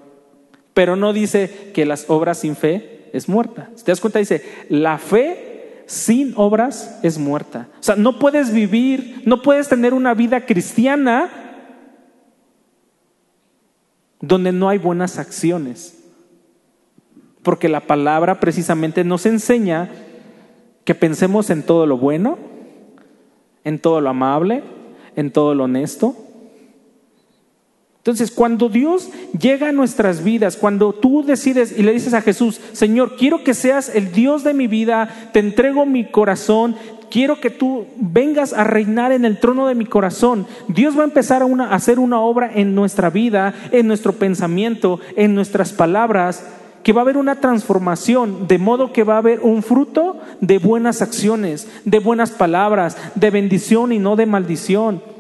Pero 0.74 0.96
no 0.96 1.12
dice 1.12 1.70
que 1.74 1.86
las 1.86 2.08
obras 2.08 2.38
sin 2.38 2.56
fe 2.56 2.97
es 3.12 3.28
muerta. 3.28 3.70
Si 3.74 3.84
te 3.84 3.92
das 3.92 4.00
cuenta, 4.00 4.18
dice, 4.18 4.42
la 4.68 4.98
fe 4.98 5.82
sin 5.86 6.34
obras 6.36 7.00
es 7.02 7.18
muerta. 7.18 7.68
O 7.80 7.82
sea, 7.82 7.96
no 7.96 8.18
puedes 8.18 8.52
vivir, 8.52 9.22
no 9.24 9.42
puedes 9.42 9.68
tener 9.68 9.94
una 9.94 10.14
vida 10.14 10.44
cristiana 10.44 11.30
donde 14.20 14.52
no 14.52 14.68
hay 14.68 14.78
buenas 14.78 15.18
acciones. 15.18 15.94
Porque 17.42 17.68
la 17.68 17.80
palabra 17.80 18.40
precisamente 18.40 19.04
nos 19.04 19.24
enseña 19.24 19.90
que 20.84 20.94
pensemos 20.94 21.50
en 21.50 21.62
todo 21.62 21.86
lo 21.86 21.96
bueno, 21.96 22.38
en 23.64 23.78
todo 23.78 24.00
lo 24.00 24.10
amable, 24.10 24.62
en 25.16 25.32
todo 25.32 25.54
lo 25.54 25.64
honesto, 25.64 26.16
entonces, 28.08 28.30
cuando 28.30 28.70
Dios 28.70 29.10
llega 29.38 29.68
a 29.68 29.72
nuestras 29.72 30.24
vidas, 30.24 30.56
cuando 30.56 30.94
tú 30.94 31.22
decides 31.22 31.78
y 31.78 31.82
le 31.82 31.92
dices 31.92 32.14
a 32.14 32.22
Jesús, 32.22 32.58
Señor, 32.72 33.16
quiero 33.18 33.44
que 33.44 33.52
seas 33.52 33.94
el 33.94 34.12
Dios 34.12 34.44
de 34.44 34.54
mi 34.54 34.66
vida, 34.66 35.28
te 35.34 35.40
entrego 35.40 35.84
mi 35.84 36.06
corazón, 36.06 36.74
quiero 37.10 37.38
que 37.38 37.50
tú 37.50 37.84
vengas 37.96 38.54
a 38.54 38.64
reinar 38.64 39.12
en 39.12 39.26
el 39.26 39.38
trono 39.38 39.66
de 39.66 39.74
mi 39.74 39.84
corazón. 39.84 40.46
Dios 40.68 40.96
va 40.96 41.02
a 41.02 41.04
empezar 41.04 41.42
a, 41.42 41.74
hacer 41.74 41.98
una 41.98 42.18
obra 42.18 42.50
en 42.54 42.74
nuestra 42.74 43.10
vida, 43.10 43.52
en 43.72 43.86
nuestro 43.86 44.14
pensamiento, 44.14 45.00
en 45.14 45.34
nuestras 45.34 45.74
palabras, 45.74 46.46
que 46.82 46.94
va 46.94 47.02
a 47.02 47.04
haber 47.04 47.18
una 47.18 47.42
transformación, 47.42 48.48
de 48.48 48.56
modo 48.56 48.94
que 48.94 49.04
va 49.04 49.16
a 49.16 49.18
haber 49.18 49.40
un 49.40 49.62
fruto 49.62 50.16
de 50.40 50.56
buenas 50.56 51.02
acciones, 51.02 51.68
de 51.84 51.98
buenas 51.98 52.30
palabras, 52.30 52.96
de 53.16 53.28
bendición 53.28 53.92
y 53.92 53.98
no 53.98 54.16
de 54.16 54.24
maldición 54.24 55.17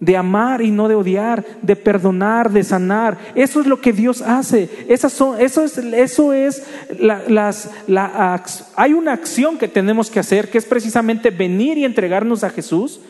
de 0.00 0.16
amar 0.16 0.62
y 0.62 0.70
no 0.70 0.88
de 0.88 0.94
odiar, 0.94 1.44
de 1.60 1.74
perdonar, 1.74 2.50
de 2.50 2.62
sanar. 2.62 3.18
Eso 3.34 3.60
es 3.60 3.66
lo 3.66 3.80
que 3.80 3.92
Dios 3.92 4.22
hace. 4.22 4.68
Esas 4.88 5.12
son, 5.12 5.40
eso 5.40 5.64
es, 5.64 5.76
eso 5.78 6.32
es 6.32 6.62
las, 6.98 7.70
la, 7.88 8.42
hay 8.76 8.92
una 8.92 9.12
acción 9.12 9.58
que 9.58 9.68
tenemos 9.68 10.10
que 10.10 10.20
hacer 10.20 10.50
que 10.50 10.58
es 10.58 10.66
precisamente 10.66 11.30
venir 11.30 11.78
y 11.78 11.84
entregarnos 11.84 12.44
a 12.44 12.50
Jesús. 12.50 13.00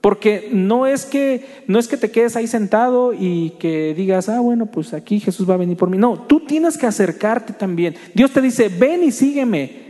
Porque 0.00 0.50
no 0.52 0.86
es 0.86 1.06
que 1.06 1.64
no 1.66 1.78
es 1.78 1.88
que 1.88 1.96
te 1.96 2.10
quedes 2.10 2.36
ahí 2.36 2.46
sentado 2.46 3.14
y 3.18 3.54
que 3.58 3.94
digas, 3.94 4.28
ah, 4.28 4.40
bueno, 4.40 4.66
pues 4.66 4.92
aquí 4.92 5.18
Jesús 5.18 5.48
va 5.48 5.54
a 5.54 5.56
venir 5.56 5.78
por 5.78 5.88
mí. 5.88 5.96
No, 5.96 6.20
tú 6.20 6.40
tienes 6.40 6.76
que 6.76 6.86
acercarte 6.86 7.54
también. 7.54 7.94
Dios 8.12 8.30
te 8.30 8.42
dice, 8.42 8.68
ven 8.68 9.02
y 9.02 9.10
sígueme. 9.10 9.84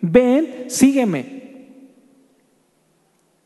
Ven, 0.00 0.64
sígueme. 0.68 1.37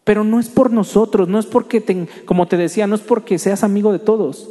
Pero 0.04 0.24
no 0.24 0.40
es 0.40 0.48
por 0.48 0.72
nosotros, 0.72 1.28
no 1.28 1.38
es 1.38 1.46
porque, 1.46 2.08
como 2.24 2.48
te 2.48 2.56
decía, 2.56 2.86
no 2.86 2.96
es 2.96 3.00
porque 3.00 3.38
seas 3.38 3.62
amigo 3.62 3.92
de 3.92 4.00
todos. 4.00 4.50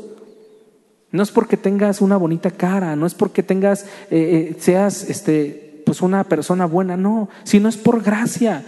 No 1.11 1.23
es 1.23 1.31
porque 1.31 1.57
tengas 1.57 1.99
una 1.99 2.15
bonita 2.15 2.51
cara, 2.51 2.95
no 2.95 3.05
es 3.05 3.13
porque 3.13 3.43
tengas, 3.43 3.83
eh, 4.09 4.51
eh, 4.51 4.55
seas 4.59 5.09
este, 5.09 5.83
pues 5.85 6.01
una 6.01 6.23
persona 6.23 6.65
buena, 6.65 6.95
no, 6.95 7.27
sino 7.43 7.67
es 7.67 7.75
por 7.75 8.01
gracia. 8.01 8.63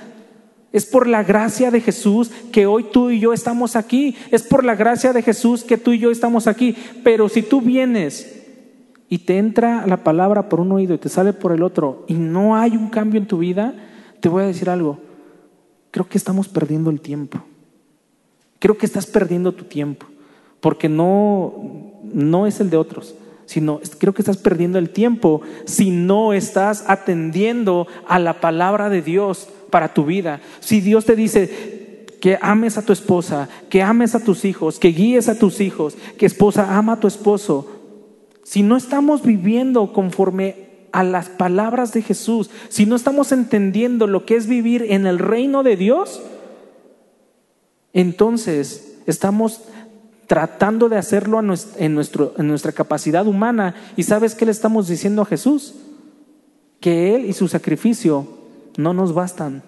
Es 0.74 0.86
por 0.86 1.08
la 1.08 1.24
gracia 1.24 1.72
de 1.72 1.80
Jesús 1.80 2.32
que 2.52 2.66
hoy 2.66 2.88
tú 2.92 3.12
y 3.12 3.20
yo 3.20 3.32
estamos 3.32 3.78
aquí. 3.78 4.18
Es 4.32 4.44
por 4.44 4.66
la 4.66 4.76
gracia 4.76 5.14
de 5.14 5.22
Jesús 5.22 5.64
que 5.64 5.78
tú 5.78 5.94
y 5.94 6.00
yo 6.00 6.12
estamos 6.12 6.48
aquí. 6.48 6.76
Pero 7.04 7.30
si 7.30 7.44
tú 7.44 7.62
vienes 7.62 8.44
y 9.08 9.20
te 9.20 9.38
entra 9.38 9.86
la 9.88 9.98
palabra 10.04 10.50
por 10.50 10.60
un 10.60 10.72
oído 10.72 10.96
y 10.96 10.98
te 10.98 11.10
sale 11.10 11.32
por 11.32 11.52
el 11.52 11.62
otro 11.62 12.04
y 12.08 12.16
no 12.16 12.58
hay 12.58 12.76
un 12.76 12.90
cambio 12.90 13.22
en 13.22 13.28
tu 13.28 13.38
vida, 13.38 13.74
te 14.20 14.28
voy 14.28 14.44
a 14.44 14.48
decir 14.48 14.70
algo 14.70 15.13
creo 15.94 16.10
que 16.10 16.18
estamos 16.18 16.48
perdiendo 16.48 16.90
el 16.90 17.00
tiempo. 17.00 17.40
Creo 18.58 18.80
que 18.80 18.88
estás 18.88 19.06
perdiendo 19.06 19.52
tu 19.52 19.66
tiempo, 19.66 20.08
porque 20.60 20.90
no, 20.90 21.54
no 22.02 22.48
es 22.48 22.60
el 22.60 22.72
de 22.72 22.78
otros, 22.78 23.14
sino 23.46 23.80
creo 24.00 24.12
que 24.12 24.24
estás 24.24 24.38
perdiendo 24.38 24.80
el 24.80 24.90
tiempo 24.90 25.42
si 25.66 25.92
no 25.92 26.34
estás 26.34 26.84
atendiendo 26.88 27.86
a 28.08 28.18
la 28.18 28.42
palabra 28.42 28.90
de 28.90 29.04
Dios 29.04 29.48
para 29.70 29.94
tu 29.94 30.04
vida. 30.04 30.42
Si 30.62 30.82
Dios 30.82 31.06
te 31.06 31.16
dice 31.16 32.08
que 32.20 32.40
ames 32.42 32.80
a 32.80 32.82
tu 32.82 32.92
esposa, 32.92 33.48
que 33.70 33.84
ames 33.84 34.16
a 34.16 34.24
tus 34.24 34.46
hijos, 34.46 34.80
que 34.80 34.88
guíes 34.88 35.30
a 35.30 35.38
tus 35.38 35.62
hijos, 35.62 35.96
que 36.18 36.26
esposa 36.26 36.76
ama 36.76 36.94
a 36.94 37.00
tu 37.00 37.08
esposo, 37.08 37.70
si 38.44 38.64
no 38.64 38.78
estamos 38.78 39.22
viviendo 39.22 39.94
conforme 39.94 40.63
a 40.94 41.04
las 41.04 41.28
palabras 41.28 41.92
de 41.92 42.04
Jesús, 42.04 42.50
si 42.70 42.86
no 42.86 42.96
estamos 42.96 43.32
entendiendo 43.32 44.08
lo 44.08 44.26
que 44.26 44.36
es 44.36 44.48
vivir 44.48 44.86
en 44.90 45.06
el 45.08 45.20
reino 45.20 45.64
de 45.64 45.76
Dios, 45.76 46.22
entonces 47.94 48.96
estamos 49.08 49.62
tratando 50.28 50.90
de 50.90 50.98
hacerlo 50.98 51.40
en, 51.40 51.96
nuestra 51.96 52.72
capacidad 52.72 53.28
humana. 53.28 53.76
¿Y 53.98 54.04
sabes 54.04 54.36
qué 54.36 54.46
le 54.46 54.52
estamos 54.52 54.88
diciendo 54.88 55.24
a 55.24 55.26
Jesús? 55.26 55.74
Que 56.80 57.16
Él 57.16 57.26
y 57.26 57.34
su 57.34 57.48
sacrificio 57.48 58.28
no 58.78 58.94
nos 58.94 59.14
bastan. 59.14 59.64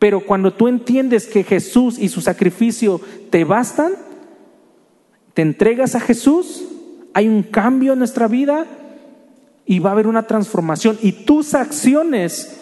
Pero 0.00 0.26
cuando 0.26 0.52
tú 0.52 0.68
entiendes 0.68 1.26
que 1.26 1.44
Jesús 1.44 1.98
y 1.98 2.08
su 2.08 2.20
sacrificio 2.20 3.00
te 3.30 3.44
bastan, 3.44 3.92
te 5.34 5.42
entregas 5.42 5.94
a 5.94 6.00
Jesús, 6.00 6.64
hay 7.14 7.28
un 7.28 7.44
cambio 7.44 7.92
en 7.92 8.00
nuestra 8.00 8.26
vida 8.26 8.66
y 9.68 9.80
va 9.80 9.90
a 9.90 9.92
haber 9.92 10.06
una 10.06 10.26
transformación. 10.26 10.98
Y 11.02 11.12
tus 11.12 11.54
acciones 11.54 12.58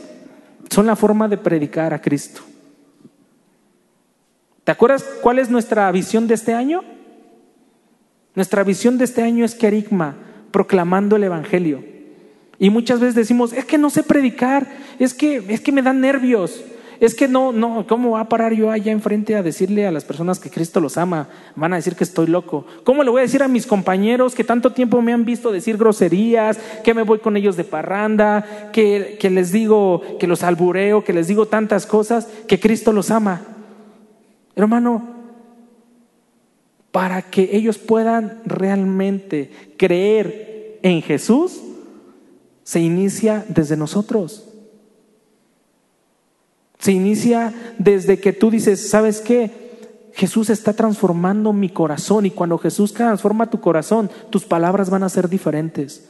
son 0.68 0.86
la 0.86 0.96
forma 0.96 1.28
de 1.28 1.38
predicar 1.38 1.94
a 1.94 2.02
Cristo. 2.02 2.42
¿Te 4.64 4.72
acuerdas 4.72 5.04
cuál 5.22 5.38
es 5.38 5.48
nuestra 5.48 5.90
visión 5.92 6.26
de 6.26 6.34
este 6.34 6.52
año? 6.52 6.82
Nuestra 8.34 8.64
visión 8.64 8.98
de 8.98 9.04
este 9.04 9.22
año 9.22 9.44
es 9.44 9.54
querigma, 9.54 10.16
proclamando 10.50 11.14
el 11.14 11.22
Evangelio. 11.22 11.84
Y 12.58 12.70
muchas 12.70 12.98
veces 12.98 13.14
decimos, 13.14 13.52
es 13.52 13.64
que 13.64 13.78
no 13.78 13.88
sé 13.88 14.02
predicar, 14.02 14.66
es 14.98 15.14
que, 15.14 15.44
es 15.48 15.60
que 15.60 15.70
me 15.70 15.82
dan 15.82 16.00
nervios, 16.00 16.60
es 17.00 17.14
que 17.14 17.28
no, 17.28 17.52
no, 17.52 17.86
¿cómo 17.86 18.12
va 18.12 18.20
a 18.20 18.28
parar 18.28 18.52
yo 18.52 18.70
allá 18.70 18.92
enfrente 18.92 19.36
a 19.36 19.42
decirle 19.42 19.86
a 19.86 19.92
las 19.92 20.04
personas 20.04 20.38
que 20.38 20.50
Cristo 20.50 20.80
los 20.80 20.96
ama? 20.96 21.28
Van 21.54 21.72
a 21.72 21.76
decir 21.76 21.94
que 21.94 22.04
estoy 22.04 22.26
loco. 22.26 22.66
¿Cómo 22.84 23.02
le 23.02 23.10
voy 23.10 23.20
a 23.20 23.22
decir 23.22 23.42
a 23.42 23.48
mis 23.48 23.66
compañeros 23.66 24.34
que 24.34 24.44
tanto 24.44 24.72
tiempo 24.72 25.02
me 25.02 25.12
han 25.12 25.24
visto 25.24 25.52
decir 25.52 25.76
groserías, 25.76 26.58
que 26.82 26.94
me 26.94 27.02
voy 27.02 27.18
con 27.18 27.36
ellos 27.36 27.56
de 27.56 27.64
parranda, 27.64 28.70
que, 28.72 29.16
que 29.20 29.30
les 29.30 29.52
digo, 29.52 30.02
que 30.18 30.26
los 30.26 30.42
albureo, 30.42 31.04
que 31.04 31.12
les 31.12 31.28
digo 31.28 31.46
tantas 31.46 31.86
cosas, 31.86 32.28
que 32.46 32.60
Cristo 32.60 32.92
los 32.92 33.10
ama? 33.10 33.42
Hermano, 34.54 35.16
para 36.92 37.20
que 37.20 37.50
ellos 37.52 37.76
puedan 37.76 38.40
realmente 38.46 39.50
creer 39.76 40.78
en 40.82 41.02
Jesús, 41.02 41.60
se 42.62 42.80
inicia 42.80 43.44
desde 43.48 43.76
nosotros. 43.76 44.48
Se 46.86 46.92
inicia 46.92 47.52
desde 47.78 48.20
que 48.20 48.32
tú 48.32 48.48
dices, 48.48 48.88
¿sabes 48.88 49.20
qué? 49.20 49.50
Jesús 50.14 50.50
está 50.50 50.72
transformando 50.72 51.52
mi 51.52 51.68
corazón 51.68 52.26
y 52.26 52.30
cuando 52.30 52.58
Jesús 52.58 52.94
transforma 52.94 53.50
tu 53.50 53.60
corazón, 53.60 54.08
tus 54.30 54.44
palabras 54.44 54.88
van 54.88 55.02
a 55.02 55.08
ser 55.08 55.28
diferentes. 55.28 56.06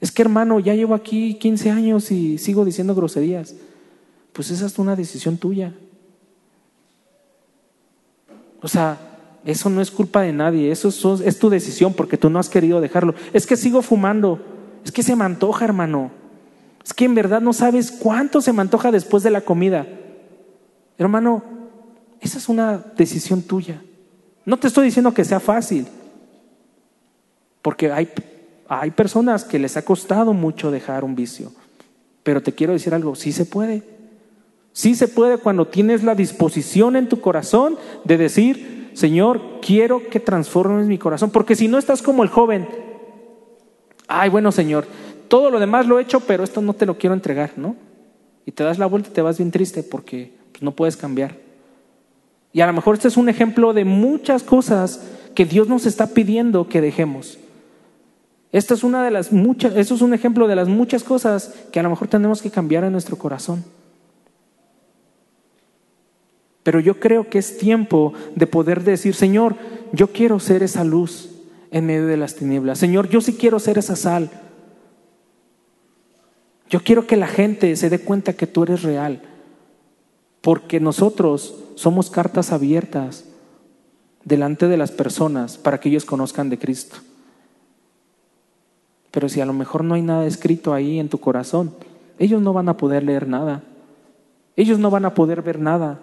Es 0.00 0.10
que 0.10 0.22
hermano, 0.22 0.58
ya 0.58 0.74
llevo 0.74 0.92
aquí 0.92 1.34
15 1.34 1.70
años 1.70 2.10
y 2.10 2.36
sigo 2.38 2.64
diciendo 2.64 2.96
groserías. 2.96 3.54
Pues 4.32 4.50
esa 4.50 4.66
es 4.66 4.76
una 4.80 4.96
decisión 4.96 5.36
tuya. 5.36 5.72
O 8.62 8.66
sea, 8.66 8.98
eso 9.44 9.70
no 9.70 9.80
es 9.80 9.92
culpa 9.92 10.22
de 10.22 10.32
nadie, 10.32 10.72
eso 10.72 10.88
es, 11.24 11.38
tu 11.38 11.48
decisión 11.48 11.94
porque 11.94 12.16
tú 12.16 12.28
no 12.28 12.40
has 12.40 12.48
querido 12.48 12.80
dejarlo. 12.80 13.14
Es 13.32 13.46
que 13.46 13.56
sigo 13.56 13.82
fumando, 13.82 14.40
es 14.84 14.90
que 14.90 15.04
se 15.04 15.14
me 15.14 15.24
antoja, 15.24 15.64
hermano. 15.64 16.25
Es 16.86 16.94
que 16.94 17.04
en 17.04 17.16
verdad 17.16 17.40
no 17.40 17.52
sabes 17.52 17.90
cuánto 17.90 18.40
se 18.40 18.52
me 18.52 18.62
antoja 18.62 18.92
después 18.92 19.24
de 19.24 19.30
la 19.30 19.40
comida. 19.40 19.88
Hermano, 20.96 21.42
esa 22.20 22.38
es 22.38 22.48
una 22.48 22.78
decisión 22.96 23.42
tuya. 23.42 23.82
No 24.44 24.56
te 24.56 24.68
estoy 24.68 24.84
diciendo 24.84 25.12
que 25.12 25.24
sea 25.24 25.40
fácil, 25.40 25.88
porque 27.60 27.90
hay, 27.90 28.08
hay 28.68 28.92
personas 28.92 29.44
que 29.44 29.58
les 29.58 29.76
ha 29.76 29.84
costado 29.84 30.32
mucho 30.32 30.70
dejar 30.70 31.02
un 31.02 31.16
vicio. 31.16 31.50
Pero 32.22 32.40
te 32.40 32.52
quiero 32.52 32.72
decir 32.72 32.94
algo, 32.94 33.16
sí 33.16 33.32
se 33.32 33.46
puede. 33.46 33.82
Sí 34.72 34.94
se 34.94 35.08
puede 35.08 35.38
cuando 35.38 35.66
tienes 35.66 36.04
la 36.04 36.14
disposición 36.14 36.94
en 36.94 37.08
tu 37.08 37.20
corazón 37.20 37.76
de 38.04 38.16
decir, 38.16 38.92
Señor, 38.94 39.58
quiero 39.60 40.08
que 40.08 40.20
transformes 40.20 40.86
mi 40.86 40.98
corazón. 40.98 41.30
Porque 41.30 41.56
si 41.56 41.66
no 41.66 41.78
estás 41.78 42.00
como 42.00 42.22
el 42.22 42.28
joven, 42.28 42.68
ay, 44.06 44.30
bueno, 44.30 44.52
Señor, 44.52 44.86
todo 45.28 45.50
lo 45.50 45.60
demás 45.60 45.86
lo 45.86 45.98
he 45.98 46.02
hecho, 46.02 46.20
pero 46.20 46.44
esto 46.44 46.60
no 46.60 46.72
te 46.72 46.86
lo 46.86 46.98
quiero 46.98 47.14
entregar, 47.14 47.52
¿no? 47.56 47.76
Y 48.44 48.52
te 48.52 48.64
das 48.64 48.78
la 48.78 48.86
vuelta 48.86 49.10
y 49.10 49.12
te 49.12 49.22
vas 49.22 49.38
bien 49.38 49.50
triste 49.50 49.82
porque 49.82 50.32
pues, 50.52 50.62
no 50.62 50.72
puedes 50.72 50.96
cambiar. 50.96 51.36
Y 52.52 52.60
a 52.60 52.66
lo 52.66 52.72
mejor 52.72 52.94
este 52.94 53.08
es 53.08 53.16
un 53.16 53.28
ejemplo 53.28 53.72
de 53.72 53.84
muchas 53.84 54.42
cosas 54.42 55.02
que 55.34 55.44
Dios 55.44 55.68
nos 55.68 55.84
está 55.84 56.08
pidiendo 56.08 56.68
que 56.68 56.80
dejemos. 56.80 57.38
Esta 58.52 58.74
es 58.74 58.84
una 58.84 59.04
de 59.04 59.10
las 59.10 59.32
muchas, 59.32 59.76
esto 59.76 59.94
es 59.94 60.00
un 60.00 60.14
ejemplo 60.14 60.48
de 60.48 60.56
las 60.56 60.68
muchas 60.68 61.04
cosas 61.04 61.52
que 61.70 61.80
a 61.80 61.82
lo 61.82 61.90
mejor 61.90 62.08
tenemos 62.08 62.40
que 62.40 62.50
cambiar 62.50 62.84
en 62.84 62.92
nuestro 62.92 63.18
corazón. 63.18 63.64
Pero 66.62 66.80
yo 66.80 66.98
creo 66.98 67.28
que 67.28 67.38
es 67.38 67.58
tiempo 67.58 68.12
de 68.34 68.46
poder 68.46 68.82
decir, 68.82 69.14
Señor, 69.14 69.56
yo 69.92 70.08
quiero 70.08 70.40
ser 70.40 70.62
esa 70.62 70.84
luz 70.84 71.30
en 71.70 71.86
medio 71.86 72.06
de 72.06 72.16
las 72.16 72.34
tinieblas. 72.34 72.78
Señor, 72.78 73.08
yo 73.08 73.20
sí 73.20 73.34
quiero 73.34 73.58
ser 73.58 73.78
esa 73.78 73.94
sal. 73.94 74.30
Yo 76.68 76.82
quiero 76.82 77.06
que 77.06 77.16
la 77.16 77.28
gente 77.28 77.74
se 77.76 77.90
dé 77.90 78.00
cuenta 78.00 78.32
que 78.32 78.46
tú 78.46 78.64
eres 78.64 78.82
real, 78.82 79.22
porque 80.40 80.80
nosotros 80.80 81.54
somos 81.76 82.10
cartas 82.10 82.52
abiertas 82.52 83.24
delante 84.24 84.66
de 84.66 84.76
las 84.76 84.90
personas 84.90 85.58
para 85.58 85.78
que 85.78 85.88
ellos 85.88 86.04
conozcan 86.04 86.50
de 86.50 86.58
Cristo. 86.58 86.96
Pero 89.12 89.28
si 89.28 89.40
a 89.40 89.46
lo 89.46 89.52
mejor 89.52 89.84
no 89.84 89.94
hay 89.94 90.02
nada 90.02 90.26
escrito 90.26 90.74
ahí 90.74 90.98
en 90.98 91.08
tu 91.08 91.18
corazón, 91.18 91.72
ellos 92.18 92.42
no 92.42 92.52
van 92.52 92.68
a 92.68 92.76
poder 92.76 93.04
leer 93.04 93.28
nada. 93.28 93.62
Ellos 94.56 94.78
no 94.78 94.90
van 94.90 95.04
a 95.04 95.14
poder 95.14 95.42
ver 95.42 95.60
nada. 95.60 96.00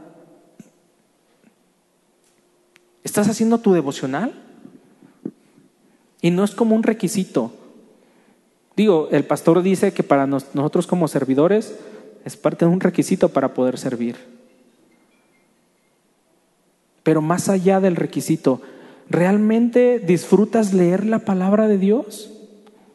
¿Estás 3.04 3.28
haciendo 3.28 3.58
tu 3.58 3.74
devocional? 3.74 4.34
Y 6.22 6.32
no 6.32 6.44
es 6.44 6.52
como 6.56 6.76
un 6.76 6.84
requisito. 6.84 7.52
Digo, 8.76 9.08
el 9.12 9.24
pastor 9.26 9.62
dice 9.62 9.94
que 9.94 10.04
para 10.04 10.26
nosotros 10.26 10.88
como 10.88 11.08
servidores 11.08 11.76
es 12.26 12.38
parte 12.38 12.66
de 12.66 12.72
un 12.72 12.80
requisito 12.80 13.30
para 13.30 13.54
poder 13.54 13.78
servir. 13.78 14.16
Pero 17.04 17.22
más 17.22 17.50
allá 17.50 17.80
del 17.80 17.96
requisito, 17.96 18.62
¿realmente 19.10 20.00
disfrutas 20.00 20.74
leer 20.74 21.06
la 21.06 21.20
palabra 21.20 21.68
de 21.68 21.78
Dios? 21.78 22.32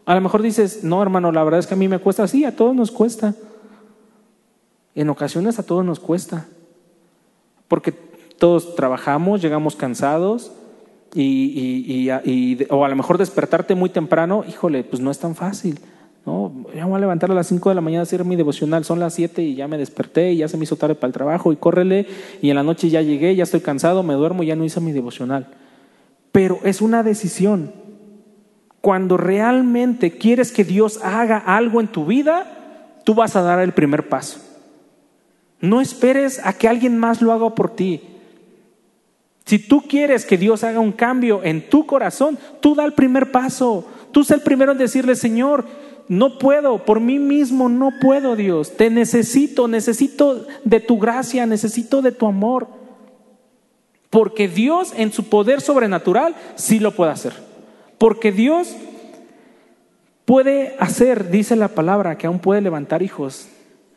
A 0.06 0.14
lo 0.14 0.20
mejor 0.22 0.42
dices, 0.42 0.82
no 0.82 1.02
hermano, 1.02 1.30
la 1.30 1.44
verdad 1.44 1.60
es 1.60 1.66
que 1.66 1.74
a 1.74 1.76
mí 1.76 1.86
me 1.86 1.98
cuesta. 1.98 2.26
Sí, 2.26 2.44
a 2.44 2.56
todos 2.56 2.74
nos 2.74 2.90
cuesta. 2.90 3.34
En 4.94 5.10
ocasiones 5.10 5.58
a 5.58 5.62
todos 5.62 5.84
nos 5.84 6.00
cuesta. 6.00 6.46
Porque 7.68 7.92
todos 7.92 8.74
trabajamos, 8.74 9.42
llegamos 9.42 9.76
cansados, 9.76 10.50
y, 11.14 12.08
o 12.70 12.84
a 12.84 12.88
lo 12.88 12.96
mejor 12.96 13.18
despertarte 13.18 13.74
muy 13.74 13.90
temprano, 13.90 14.44
híjole, 14.48 14.84
pues 14.84 15.00
no 15.00 15.10
es 15.10 15.18
tan 15.18 15.34
fácil. 15.34 15.78
¿no? 16.26 16.52
Ya 16.74 16.84
voy 16.84 16.96
a 16.96 17.00
levantar 17.00 17.30
a 17.30 17.34
las 17.34 17.46
5 17.46 17.68
de 17.70 17.74
la 17.74 17.80
mañana 17.80 18.00
a 18.00 18.02
hacer 18.02 18.24
mi 18.24 18.36
devocional, 18.36 18.84
son 18.84 19.00
las 19.00 19.14
7 19.14 19.42
y 19.42 19.54
ya 19.54 19.66
me 19.68 19.78
desperté 19.78 20.32
y 20.32 20.38
ya 20.38 20.48
se 20.48 20.56
me 20.58 20.64
hizo 20.64 20.76
tarde 20.76 20.94
para 20.94 21.08
el 21.08 21.14
trabajo 21.14 21.52
y 21.52 21.56
córrele 21.56 22.06
y 22.42 22.50
en 22.50 22.56
la 22.56 22.62
noche 22.62 22.90
ya 22.90 23.00
llegué, 23.00 23.34
ya 23.34 23.44
estoy 23.44 23.60
cansado, 23.60 24.02
me 24.02 24.14
duermo 24.14 24.42
ya 24.42 24.56
no 24.56 24.64
hice 24.64 24.80
mi 24.80 24.92
devocional. 24.92 25.46
Pero 26.32 26.58
es 26.64 26.82
una 26.82 27.02
decisión. 27.02 27.72
Cuando 28.80 29.16
realmente 29.16 30.12
quieres 30.12 30.52
que 30.52 30.64
Dios 30.64 31.00
haga 31.02 31.38
algo 31.38 31.80
en 31.80 31.88
tu 31.88 32.06
vida, 32.06 33.00
tú 33.04 33.14
vas 33.14 33.34
a 33.34 33.42
dar 33.42 33.60
el 33.60 33.72
primer 33.72 34.08
paso. 34.08 34.40
No 35.60 35.80
esperes 35.80 36.40
a 36.44 36.52
que 36.52 36.68
alguien 36.68 36.96
más 36.98 37.20
lo 37.20 37.32
haga 37.32 37.54
por 37.54 37.74
ti. 37.74 38.02
Si 39.48 39.58
tú 39.58 39.80
quieres 39.80 40.26
que 40.26 40.36
Dios 40.36 40.62
haga 40.62 40.78
un 40.78 40.92
cambio 40.92 41.42
en 41.42 41.70
tu 41.70 41.86
corazón, 41.86 42.38
tú 42.60 42.74
da 42.74 42.84
el 42.84 42.92
primer 42.92 43.32
paso. 43.32 43.82
Tú 44.12 44.22
sé 44.22 44.34
el 44.34 44.42
primero 44.42 44.72
en 44.72 44.78
decirle, 44.78 45.16
Señor, 45.16 45.64
no 46.06 46.38
puedo, 46.38 46.84
por 46.84 47.00
mí 47.00 47.18
mismo 47.18 47.70
no 47.70 47.92
puedo, 47.98 48.36
Dios. 48.36 48.76
Te 48.76 48.90
necesito, 48.90 49.66
necesito 49.66 50.46
de 50.66 50.80
tu 50.80 50.98
gracia, 50.98 51.46
necesito 51.46 52.02
de 52.02 52.12
tu 52.12 52.26
amor. 52.26 52.68
Porque 54.10 54.48
Dios 54.48 54.92
en 54.94 55.14
su 55.14 55.30
poder 55.30 55.62
sobrenatural 55.62 56.36
sí 56.54 56.78
lo 56.78 56.94
puede 56.94 57.12
hacer. 57.12 57.32
Porque 57.96 58.32
Dios 58.32 58.76
puede 60.26 60.76
hacer, 60.78 61.30
dice 61.30 61.56
la 61.56 61.68
palabra, 61.68 62.18
que 62.18 62.26
aún 62.26 62.40
puede 62.40 62.60
levantar 62.60 63.02
hijos 63.02 63.48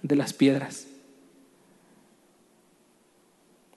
de 0.02 0.16
las 0.16 0.32
piedras. 0.32 0.88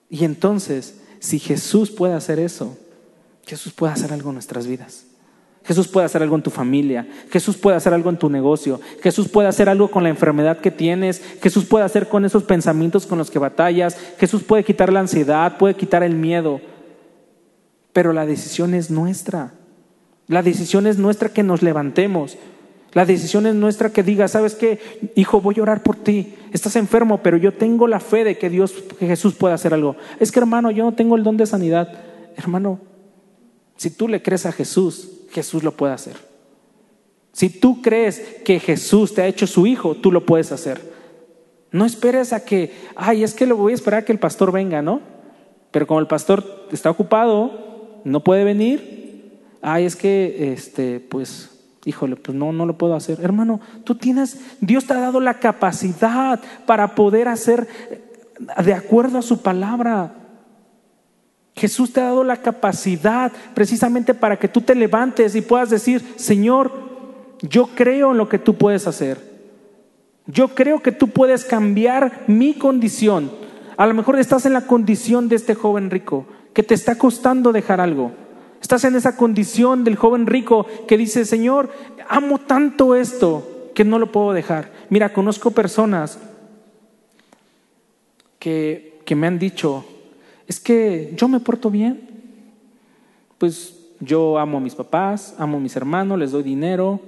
Y 0.09 0.23
entonces 0.23 1.01
si 1.25 1.39
Jesús 1.39 1.89
puede 1.89 2.13
hacer 2.13 2.39
eso, 2.39 2.77
Jesús 3.45 3.73
puede 3.73 3.93
hacer 3.93 4.13
algo 4.13 4.29
en 4.29 4.35
nuestras 4.35 4.67
vidas. 4.67 5.05
Jesús 5.63 5.87
puede 5.87 6.05
hacer 6.05 6.21
algo 6.21 6.35
en 6.35 6.43
tu 6.43 6.51
familia, 6.51 7.07
Jesús 7.31 7.57
puede 7.57 7.75
hacer 7.75 7.91
algo 7.91 8.11
en 8.11 8.19
tu 8.19 8.29
negocio, 8.29 8.79
Jesús 9.01 9.27
puede 9.27 9.47
hacer 9.47 9.67
algo 9.67 9.89
con 9.89 10.03
la 10.03 10.09
enfermedad 10.09 10.59
que 10.59 10.69
tienes, 10.69 11.23
Jesús 11.41 11.65
puede 11.65 11.83
hacer 11.83 12.07
con 12.07 12.23
esos 12.23 12.43
pensamientos 12.43 13.07
con 13.07 13.17
los 13.17 13.31
que 13.31 13.39
batallas, 13.39 13.97
Jesús 14.19 14.43
puede 14.43 14.63
quitar 14.63 14.93
la 14.93 14.99
ansiedad, 14.99 15.57
puede 15.57 15.73
quitar 15.73 16.03
el 16.03 16.15
miedo, 16.15 16.61
pero 17.93 18.13
la 18.13 18.27
decisión 18.27 18.75
es 18.75 18.91
nuestra. 18.91 19.53
La 20.27 20.43
decisión 20.43 20.85
es 20.85 20.99
nuestra 20.99 21.29
que 21.29 21.41
nos 21.41 21.63
levantemos. 21.63 22.37
La 22.95 23.05
decisión 23.05 23.45
es 23.45 23.53
nuestra 23.53 23.89
que 23.91 24.03
diga, 24.03 24.29
¿sabes 24.29 24.55
qué? 24.55 24.79
Hijo, 25.15 25.41
voy 25.41 25.55
a 25.59 25.63
orar 25.63 25.83
por 25.83 25.97
ti. 25.97 26.33
Estás 26.53 26.77
enfermo, 26.77 27.21
pero 27.21 27.35
yo 27.35 27.53
tengo 27.53 27.89
la 27.89 27.99
fe 27.99 28.23
de 28.23 28.37
que 28.37 28.49
Dios, 28.49 28.71
que 28.97 29.05
Jesús 29.05 29.35
puede 29.35 29.53
hacer 29.53 29.73
algo. 29.73 29.97
Es 30.17 30.31
que 30.31 30.39
hermano, 30.39 30.71
yo 30.71 30.85
no 30.85 30.93
tengo 30.93 31.17
el 31.17 31.23
don 31.23 31.35
de 31.35 31.45
sanidad. 31.45 31.91
Hermano, 32.37 32.79
si 33.75 33.89
tú 33.89 34.07
le 34.07 34.21
crees 34.21 34.45
a 34.45 34.53
Jesús, 34.53 35.09
Jesús 35.29 35.61
lo 35.61 35.73
puede 35.73 35.91
hacer. 35.91 36.15
Si 37.33 37.49
tú 37.49 37.81
crees 37.81 38.21
que 38.45 38.61
Jesús 38.61 39.13
te 39.13 39.23
ha 39.23 39.27
hecho 39.27 39.45
su 39.45 39.67
hijo, 39.67 39.95
tú 39.95 40.09
lo 40.09 40.25
puedes 40.25 40.53
hacer. 40.53 40.79
No 41.71 41.83
esperes 41.83 42.31
a 42.31 42.45
que, 42.45 42.71
ay, 42.95 43.25
es 43.25 43.33
que 43.33 43.45
lo 43.45 43.57
voy 43.57 43.73
a 43.73 43.75
esperar 43.75 44.03
a 44.03 44.05
que 44.05 44.13
el 44.13 44.19
pastor 44.19 44.53
venga, 44.53 44.81
¿no? 44.81 45.01
Pero 45.71 45.85
como 45.85 45.99
el 45.99 46.07
pastor 46.07 46.67
está 46.71 46.91
ocupado, 46.91 47.99
no 48.05 48.23
puede 48.23 48.45
venir, 48.45 49.41
ay, 49.61 49.83
es 49.83 49.97
que, 49.97 50.53
este, 50.53 51.01
pues, 51.01 51.54
híjole, 51.85 52.15
pues 52.15 52.35
no, 52.35 52.51
no 52.51 52.65
lo 52.65 52.77
puedo 52.77 52.95
hacer. 52.95 53.19
Hermano, 53.21 53.61
tú 53.83 53.95
tienes, 53.95 54.39
Dios 54.59 54.85
te 54.85 54.93
ha 54.93 54.99
dado 54.99 55.19
la 55.19 55.35
capacidad 55.35 56.41
para 56.65 56.95
poder 56.95 57.27
hacer 57.27 57.67
de 58.63 58.73
acuerdo 58.73 59.19
a 59.19 59.21
su 59.21 59.41
palabra. 59.41 60.15
Jesús 61.55 61.93
te 61.93 62.01
ha 62.01 62.05
dado 62.05 62.23
la 62.23 62.37
capacidad 62.37 63.31
precisamente 63.53 64.13
para 64.13 64.37
que 64.37 64.49
tú 64.49 64.61
te 64.61 64.75
levantes 64.75 65.35
y 65.35 65.41
puedas 65.41 65.69
decir, 65.69 66.03
Señor, 66.17 66.71
yo 67.41 67.67
creo 67.67 68.11
en 68.11 68.17
lo 68.17 68.27
que 68.27 68.39
tú 68.39 68.55
puedes 68.55 68.87
hacer. 68.87 69.35
Yo 70.27 70.49
creo 70.49 70.81
que 70.81 70.91
tú 70.91 71.09
puedes 71.09 71.45
cambiar 71.45 72.23
mi 72.27 72.55
condición. 72.55 73.31
A 73.77 73.85
lo 73.85 73.93
mejor 73.93 74.17
estás 74.19 74.45
en 74.45 74.53
la 74.53 74.65
condición 74.67 75.29
de 75.29 75.35
este 75.35 75.53
joven 75.53 75.91
rico, 75.91 76.25
que 76.53 76.63
te 76.63 76.73
está 76.73 76.97
costando 76.97 77.53
dejar 77.53 77.79
algo. 77.79 78.11
Estás 78.61 78.83
en 78.83 78.95
esa 78.95 79.15
condición 79.15 79.83
del 79.83 79.95
joven 79.95 80.25
rico 80.25 80.65
que 80.87 80.97
dice, 80.97 81.25
Señor, 81.25 81.69
amo 82.07 82.39
tanto 82.39 82.95
esto 82.95 83.71
que 83.73 83.83
no 83.83 83.99
lo 83.99 84.11
puedo 84.11 84.33
dejar. 84.33 84.71
Mira, 84.89 85.13
conozco 85.13 85.51
personas 85.51 86.17
que, 88.39 88.99
que 89.05 89.15
me 89.15 89.27
han 89.27 89.37
dicho, 89.37 89.85
es 90.47 90.59
que 90.59 91.13
yo 91.15 91.27
me 91.27 91.39
porto 91.39 91.69
bien. 91.69 92.09
Pues 93.37 93.75
yo 93.99 94.37
amo 94.37 94.57
a 94.57 94.61
mis 94.61 94.75
papás, 94.75 95.35
amo 95.37 95.57
a 95.57 95.59
mis 95.59 95.75
hermanos, 95.75 96.17
les 96.17 96.31
doy 96.31 96.43
dinero. 96.43 96.99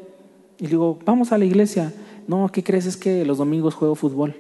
Y 0.60 0.68
digo, 0.68 1.00
vamos 1.06 1.32
a 1.32 1.38
la 1.38 1.46
iglesia. 1.46 1.94
No, 2.28 2.50
¿qué 2.52 2.64
crees? 2.64 2.86
Es 2.86 2.98
que 2.98 3.26
los 3.26 3.38
domingos 3.38 3.76
juego 3.76 3.96
fútbol. 3.96 4.36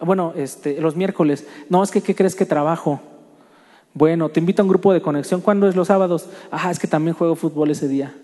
Bueno, 0.00 0.32
este, 0.36 0.80
los 0.80 0.96
miércoles. 0.96 1.46
No, 1.68 1.82
es 1.82 1.90
que 1.90 2.00
¿qué 2.00 2.14
crees 2.14 2.34
que 2.34 2.46
trabajo? 2.46 3.00
Bueno, 3.92 4.28
te 4.28 4.40
invito 4.40 4.62
a 4.62 4.64
un 4.64 4.68
grupo 4.68 4.92
de 4.92 5.02
conexión. 5.02 5.40
¿Cuándo 5.40 5.68
es 5.68 5.76
los 5.76 5.88
sábados? 5.88 6.28
Ah, 6.50 6.70
es 6.70 6.78
que 6.78 6.86
también 6.86 7.16
juego 7.16 7.34
fútbol 7.34 7.70
ese 7.70 7.88
día. 7.88 8.14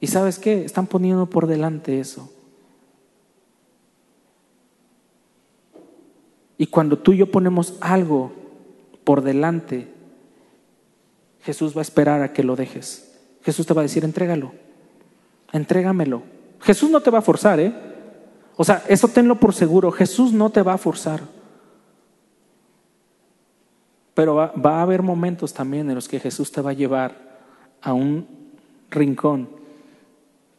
¿Y 0.00 0.08
sabes 0.08 0.38
qué? 0.38 0.64
Están 0.64 0.86
poniendo 0.86 1.26
por 1.26 1.46
delante 1.46 2.00
eso. 2.00 2.30
Y 6.58 6.66
cuando 6.66 6.98
tú 6.98 7.12
y 7.12 7.18
yo 7.18 7.30
ponemos 7.30 7.74
algo 7.80 8.32
por 9.04 9.22
delante, 9.22 9.88
Jesús 11.42 11.74
va 11.74 11.80
a 11.80 11.82
esperar 11.82 12.22
a 12.22 12.32
que 12.32 12.44
lo 12.44 12.56
dejes. 12.56 13.18
Jesús 13.42 13.66
te 13.66 13.74
va 13.74 13.80
a 13.80 13.82
decir, 13.82 14.04
entrégalo, 14.04 14.52
entrégamelo. 15.52 16.22
Jesús 16.60 16.90
no 16.90 17.00
te 17.00 17.10
va 17.10 17.18
a 17.18 17.22
forzar, 17.22 17.58
¿eh? 17.58 17.72
O 18.56 18.64
sea, 18.64 18.84
eso 18.88 19.08
tenlo 19.08 19.36
por 19.36 19.54
seguro, 19.54 19.90
Jesús 19.90 20.32
no 20.32 20.50
te 20.50 20.62
va 20.62 20.74
a 20.74 20.78
forzar. 20.78 21.22
Pero 24.14 24.34
va, 24.34 24.52
a 24.54 24.82
haber 24.82 25.02
momentos 25.02 25.54
también 25.54 25.88
en 25.88 25.94
los 25.94 26.08
que 26.08 26.20
Jesús 26.20 26.52
te 26.52 26.60
va 26.60 26.70
a 26.70 26.74
llevar 26.74 27.40
a 27.80 27.94
un 27.94 28.26
rincón, 28.90 29.48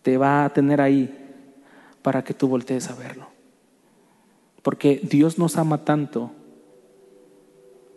te 0.02 0.18
va 0.18 0.46
a 0.46 0.50
tener 0.50 0.82
ahí 0.82 1.14
para 2.02 2.24
que 2.24 2.34
tú 2.34 2.48
voltees 2.48 2.90
a 2.90 2.96
verlo. 2.96 3.28
Porque 4.62 5.00
Dios 5.04 5.38
nos 5.38 5.58
ama 5.58 5.86
tanto 5.86 6.32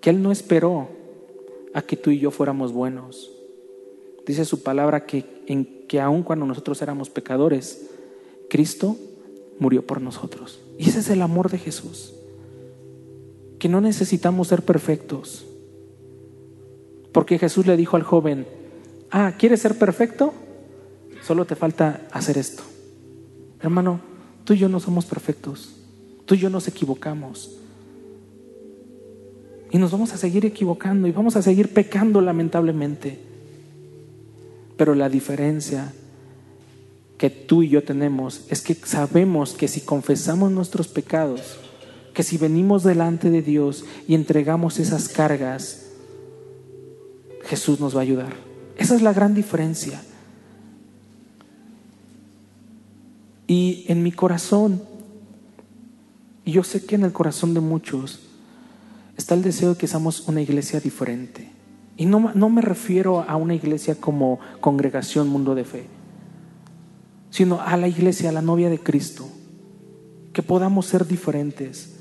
que 0.00 0.10
Él 0.10 0.22
no 0.22 0.30
esperó 0.30 0.88
a 1.72 1.82
que 1.82 1.96
tú 1.96 2.10
y 2.10 2.18
yo 2.18 2.30
fuéramos 2.30 2.72
buenos. 2.72 3.32
Dice 4.26 4.44
su 4.44 4.62
palabra 4.62 5.06
que, 5.06 5.24
en, 5.46 5.86
que 5.86 6.00
aun 6.00 6.22
cuando 6.22 6.44
nosotros 6.44 6.82
éramos 6.82 7.08
pecadores, 7.08 7.90
Cristo 8.50 8.96
murió 9.58 9.86
por 9.86 10.02
nosotros. 10.02 10.60
Y 10.78 10.88
ese 10.88 10.98
es 10.98 11.08
el 11.08 11.22
amor 11.22 11.50
de 11.50 11.58
Jesús. 11.58 12.14
Que 13.58 13.68
no 13.68 13.80
necesitamos 13.80 14.48
ser 14.48 14.62
perfectos. 14.62 15.46
Porque 17.12 17.38
Jesús 17.38 17.66
le 17.66 17.76
dijo 17.76 17.96
al 17.96 18.02
joven, 18.02 18.46
ah, 19.10 19.32
¿quieres 19.38 19.62
ser 19.62 19.78
perfecto? 19.78 20.34
Solo 21.22 21.44
te 21.46 21.56
falta 21.56 22.06
hacer 22.12 22.38
esto. 22.38 22.62
Hermano, 23.60 24.00
tú 24.44 24.52
y 24.52 24.58
yo 24.58 24.68
no 24.68 24.80
somos 24.80 25.06
perfectos. 25.06 25.74
Tú 26.26 26.34
y 26.34 26.38
yo 26.38 26.50
nos 26.50 26.68
equivocamos. 26.68 27.56
Y 29.70 29.78
nos 29.78 29.90
vamos 29.90 30.12
a 30.12 30.16
seguir 30.16 30.44
equivocando 30.44 31.08
y 31.08 31.12
vamos 31.12 31.36
a 31.36 31.42
seguir 31.42 31.72
pecando 31.72 32.20
lamentablemente. 32.20 33.18
Pero 34.76 34.94
la 34.94 35.08
diferencia 35.08 35.92
que 37.18 37.30
tú 37.30 37.62
y 37.62 37.70
yo 37.70 37.82
tenemos 37.82 38.44
es 38.50 38.60
que 38.60 38.74
sabemos 38.74 39.54
que 39.54 39.68
si 39.68 39.80
confesamos 39.80 40.52
nuestros 40.52 40.88
pecados, 40.88 41.58
que 42.16 42.22
si 42.22 42.38
venimos 42.38 42.82
delante 42.82 43.28
de 43.28 43.42
Dios 43.42 43.84
y 44.08 44.14
entregamos 44.14 44.78
esas 44.78 45.10
cargas, 45.10 45.82
Jesús 47.44 47.78
nos 47.78 47.94
va 47.94 47.98
a 47.98 48.02
ayudar. 48.04 48.34
Esa 48.78 48.94
es 48.94 49.02
la 49.02 49.12
gran 49.12 49.34
diferencia. 49.34 50.02
Y 53.46 53.84
en 53.88 54.02
mi 54.02 54.12
corazón 54.12 54.80
y 56.46 56.52
yo 56.52 56.64
sé 56.64 56.86
que 56.86 56.94
en 56.94 57.02
el 57.02 57.12
corazón 57.12 57.52
de 57.52 57.60
muchos 57.60 58.20
está 59.18 59.34
el 59.34 59.42
deseo 59.42 59.70
de 59.74 59.76
que 59.76 59.88
seamos 59.88 60.28
una 60.28 60.40
iglesia 60.40 60.78
diferente. 60.80 61.50
Y 61.96 62.06
no, 62.06 62.32
no 62.34 62.48
me 62.48 62.62
refiero 62.62 63.22
a 63.28 63.36
una 63.36 63.54
iglesia 63.54 63.96
como 63.96 64.38
congregación 64.60 65.28
mundo 65.28 65.56
de 65.56 65.64
fe, 65.64 65.86
sino 67.30 67.60
a 67.60 67.76
la 67.76 67.88
iglesia, 67.88 68.30
a 68.30 68.32
la 68.32 68.42
novia 68.42 68.70
de 68.70 68.78
Cristo. 68.78 69.28
Que 70.32 70.42
podamos 70.42 70.86
ser 70.86 71.06
diferentes, 71.06 71.95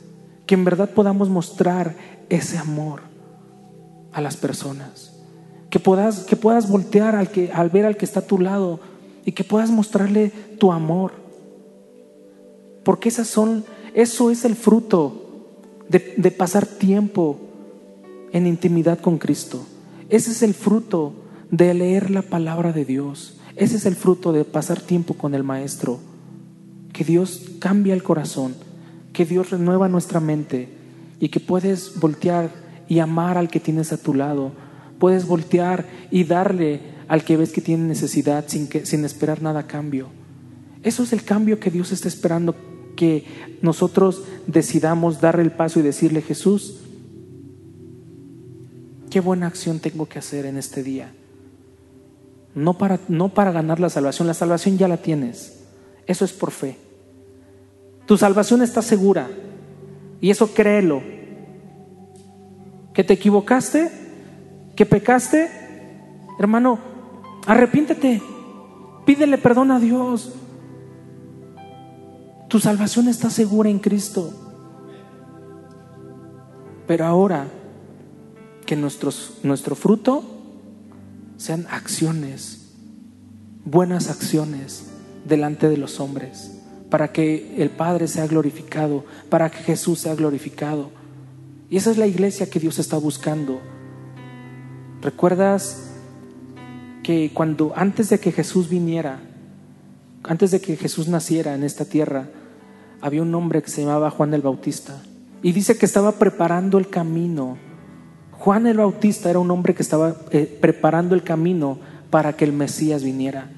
que 0.46 0.56
en 0.56 0.66
verdad 0.66 0.90
podamos 0.90 1.30
mostrar 1.30 1.96
ese 2.30 2.58
amor 2.58 3.02
a 4.12 4.22
las 4.22 4.38
personas. 4.38 5.14
Que 5.70 5.80
puedas, 5.80 6.20
que 6.22 6.36
puedas 6.36 6.70
voltear 6.70 7.16
al, 7.16 7.30
que, 7.30 7.52
al 7.52 7.70
ver 7.70 7.86
al 7.86 7.98
que 7.98 8.06
está 8.06 8.22
a 8.22 8.28
tu 8.28 8.40
lado 8.40 8.80
y 9.26 9.34
que 9.34 9.44
puedas 9.44 9.72
mostrarle 9.72 10.30
tu 10.60 10.72
amor. 10.72 11.14
Porque 12.84 13.10
esas 13.10 13.28
son 13.28 13.66
eso 13.96 14.30
es 14.30 14.44
el 14.44 14.58
fruto 14.58 15.48
de, 15.88 16.30
pasar 16.30 16.66
tiempo 16.66 17.40
en 18.34 18.46
intimidad 18.46 19.00
con 19.00 19.18
Cristo. 19.18 19.66
Ese 20.10 20.32
es 20.32 20.44
el 20.44 20.54
fruto 20.54 21.14
de 21.50 21.74
leer 21.74 22.12
la 22.12 22.22
palabra 22.22 22.74
de 22.74 22.84
Dios. 22.84 23.38
Ese 23.56 23.78
es 23.78 23.86
el 23.86 23.96
fruto 23.96 24.34
de 24.34 24.44
pasar 24.44 24.82
tiempo 24.82 25.14
con 25.14 25.34
el 25.34 25.44
Maestro. 25.44 26.00
Que 26.92 27.06
Dios 27.06 27.52
cambia 27.60 27.94
el 27.94 28.04
corazón, 28.04 28.54
que 29.16 29.26
Dios 29.26 29.50
renueva 29.50 29.88
nuestra 29.88 30.20
mente 30.20 30.68
y 31.20 31.30
que 31.30 31.40
puedes 31.40 32.00
voltear 32.00 32.52
y 32.88 33.00
amar 33.00 33.38
al 33.38 33.50
que 33.50 33.62
tienes 33.62 33.94
a 33.94 33.98
tu 33.98 34.14
lado. 34.14 34.52
Puedes 35.00 35.26
voltear 35.26 35.86
y 36.12 36.26
darle 36.26 36.82
al 37.08 37.24
que 37.24 37.38
ves 37.38 37.52
que 37.52 37.62
tiene 37.62 37.86
necesidad 37.86 38.46
sin, 38.48 38.68
que, 38.68 38.86
sin 38.86 39.06
esperar 39.06 39.42
nada 39.42 39.62
a 39.62 39.68
cambio. 39.68 40.10
Eso 40.84 41.02
es 41.04 41.14
el 41.14 41.24
cambio 41.24 41.60
que 41.60 41.72
Dios 41.72 41.92
está 41.94 42.10
esperando 42.10 42.56
que 42.96 43.26
nosotros 43.62 44.24
decidamos 44.48 45.22
dar 45.22 45.40
el 45.40 45.52
paso 45.52 45.80
y 45.80 45.84
decirle, 45.84 46.22
Jesús, 46.22 46.82
qué 49.10 49.22
buena 49.22 49.48
acción 49.48 49.80
tengo 49.80 50.08
que 50.08 50.20
hacer 50.20 50.46
en 50.46 50.58
este 50.58 50.84
día. 50.84 51.14
No 52.54 52.78
para, 52.78 53.00
no 53.08 53.30
para 53.30 53.52
ganar 53.52 53.80
la 53.80 53.90
salvación, 53.90 54.28
la 54.28 54.34
salvación 54.34 54.78
ya 54.78 54.88
la 54.88 54.98
tienes. 54.98 55.62
Eso 56.06 56.26
es 56.26 56.34
por 56.34 56.52
fe. 56.52 56.85
Tu 58.06 58.18
salvación 58.18 58.62
está 58.62 58.82
segura 58.82 59.30
y 60.22 60.30
eso 60.30 60.54
créelo. 60.54 61.02
Que 62.94 63.04
te 63.04 63.14
equivocaste, 63.14 63.92
que 64.76 64.86
pecaste, 64.86 65.50
hermano, 66.40 66.80
arrepiéntete, 67.46 68.22
pídele 69.06 69.38
perdón 69.38 69.72
a 69.72 69.80
Dios. 69.80 70.34
Tu 72.48 72.60
salvación 72.60 73.08
está 73.08 73.30
segura 73.30 73.70
en 73.70 73.80
Cristo. 73.80 74.32
Pero 76.88 77.06
ahora 77.06 77.48
que 78.66 78.76
nuestros, 78.76 79.40
nuestro 79.44 79.76
fruto 79.76 80.24
sean 81.38 81.68
acciones, 81.70 82.74
buenas 83.66 84.10
acciones 84.10 84.92
delante 85.26 85.70
de 85.70 85.78
los 85.78 86.00
hombres, 86.00 86.55
para 86.90 87.12
que 87.12 87.56
el 87.58 87.70
Padre 87.70 88.08
sea 88.08 88.28
glorificado, 88.28 89.06
para 89.30 89.50
que 89.50 89.58
Jesús 89.60 90.00
sea 90.00 90.16
glorificado. 90.16 90.92
Y 91.70 91.78
esa 91.78 91.92
es 91.92 91.98
la 91.98 92.08
iglesia 92.08 92.50
que 92.50 92.60
Dios 92.60 92.80
está 92.80 92.98
buscando. 92.98 93.60
¿Recuerdas 95.02 95.92
que 97.04 97.32
cuando 97.34 97.74
antes 97.76 98.10
de 98.10 98.20
que 98.20 98.32
Jesús 98.32 98.70
viniera, 98.70 99.20
antes 100.24 100.52
de 100.52 100.60
que 100.60 100.76
Jesús 100.76 101.08
naciera 101.08 101.54
en 101.54 101.64
esta 101.64 101.86
tierra, 101.86 102.30
había 103.02 103.22
un 103.22 103.36
hombre 103.36 103.62
que 103.62 103.70
se 103.70 103.82
llamaba 103.82 104.10
Juan 104.10 104.34
el 104.34 104.42
Bautista. 104.42 105.04
Y 105.44 105.52
dice 105.52 105.78
que 105.78 105.86
estaba 105.86 106.14
preparando 106.14 106.80
el 106.80 106.90
camino. 106.90 107.58
Juan 108.32 108.66
el 108.66 108.78
Bautista 108.78 109.30
era 109.30 109.38
un 109.38 109.52
hombre 109.52 109.76
que 109.76 109.84
estaba 109.84 110.16
eh, 110.32 110.58
preparando 110.60 111.14
el 111.14 111.22
camino 111.22 111.78
para 112.10 112.34
que 112.34 112.46
el 112.46 112.54
Mesías 112.54 113.04
viniera. 113.04 113.52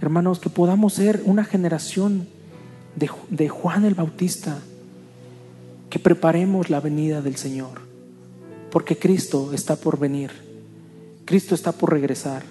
Hermanos, 0.00 0.40
que 0.40 0.48
podamos 0.48 0.94
ser 0.94 1.22
una 1.26 1.44
generación 1.44 2.26
de, 2.96 3.10
de 3.28 3.48
Juan 3.48 3.84
el 3.84 3.94
Bautista, 3.94 4.58
que 5.90 5.98
preparemos 5.98 6.70
la 6.70 6.80
venida 6.80 7.20
del 7.20 7.36
Señor, 7.36 7.82
porque 8.70 8.96
Cristo 8.96 9.52
está 9.52 9.76
por 9.76 9.98
venir, 9.98 10.30
Cristo 11.24 11.54
está 11.54 11.72
por 11.72 11.92
regresar, 11.92 12.44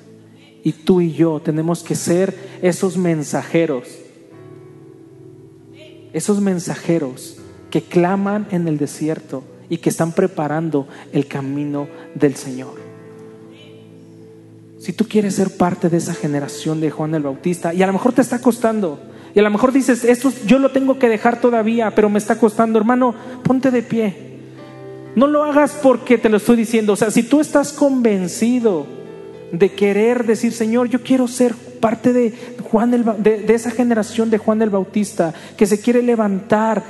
y 0.64 0.74
tú 0.74 1.02
y 1.02 1.14
yo 1.14 1.40
tenemos 1.40 1.84
que 1.84 1.96
ser 1.96 2.38
esos 2.62 2.98
mensajeros, 2.98 3.88
esos 6.14 6.42
mensajeros 6.42 7.38
que 7.72 7.82
claman 7.82 8.48
en 8.52 8.68
el 8.68 8.78
desierto 8.78 9.44
y 9.70 9.78
que 9.78 9.90
están 9.90 10.12
preparando 10.12 10.88
el 11.14 11.28
camino 11.28 11.88
del 12.16 12.36
Señor. 12.36 12.89
Si 14.80 14.94
tú 14.94 15.06
quieres 15.06 15.36
ser 15.36 15.58
parte 15.58 15.90
de 15.90 15.98
esa 15.98 16.14
generación 16.14 16.80
de 16.80 16.90
Juan 16.90 17.14
el 17.14 17.24
Bautista, 17.24 17.74
y 17.74 17.84
a 17.84 17.88
lo 17.88 17.94
mejor 17.94 18.14
te 18.14 18.22
está 18.22 18.40
costando, 18.40 18.98
y 19.36 19.40
a 19.40 19.42
lo 19.44 19.52
mejor 19.52 19.74
dices, 19.74 20.06
esto 20.06 20.32
yo 20.48 20.58
lo 20.58 20.72
tengo 20.72 20.98
que 20.98 21.10
dejar 21.10 21.42
todavía, 21.42 21.94
pero 21.94 22.10
me 22.10 22.18
está 22.18 22.38
costando, 22.38 22.80
hermano, 22.80 23.14
ponte 23.44 23.72
de 23.72 23.84
pie. 23.84 24.30
No 25.16 25.28
lo 25.28 25.44
hagas 25.44 25.78
porque 25.84 26.18
te 26.18 26.30
lo 26.30 26.38
estoy 26.38 26.56
diciendo. 26.56 26.94
O 26.94 26.96
sea, 26.96 27.12
si 27.12 27.24
tú 27.24 27.42
estás 27.42 27.74
convencido 27.74 28.88
de 29.52 29.74
querer 29.74 30.26
decir, 30.26 30.54
Señor, 30.54 30.88
yo 30.88 31.04
quiero 31.04 31.28
ser 31.28 31.54
parte 31.82 32.14
de, 32.14 32.34
Juan 32.72 32.92
de, 32.92 33.42
de 33.42 33.54
esa 33.54 33.72
generación 33.72 34.30
de 34.30 34.38
Juan 34.38 34.62
el 34.62 34.70
Bautista, 34.70 35.34
que 35.58 35.66
se 35.66 35.82
quiere 35.82 36.02
levantar 36.02 36.84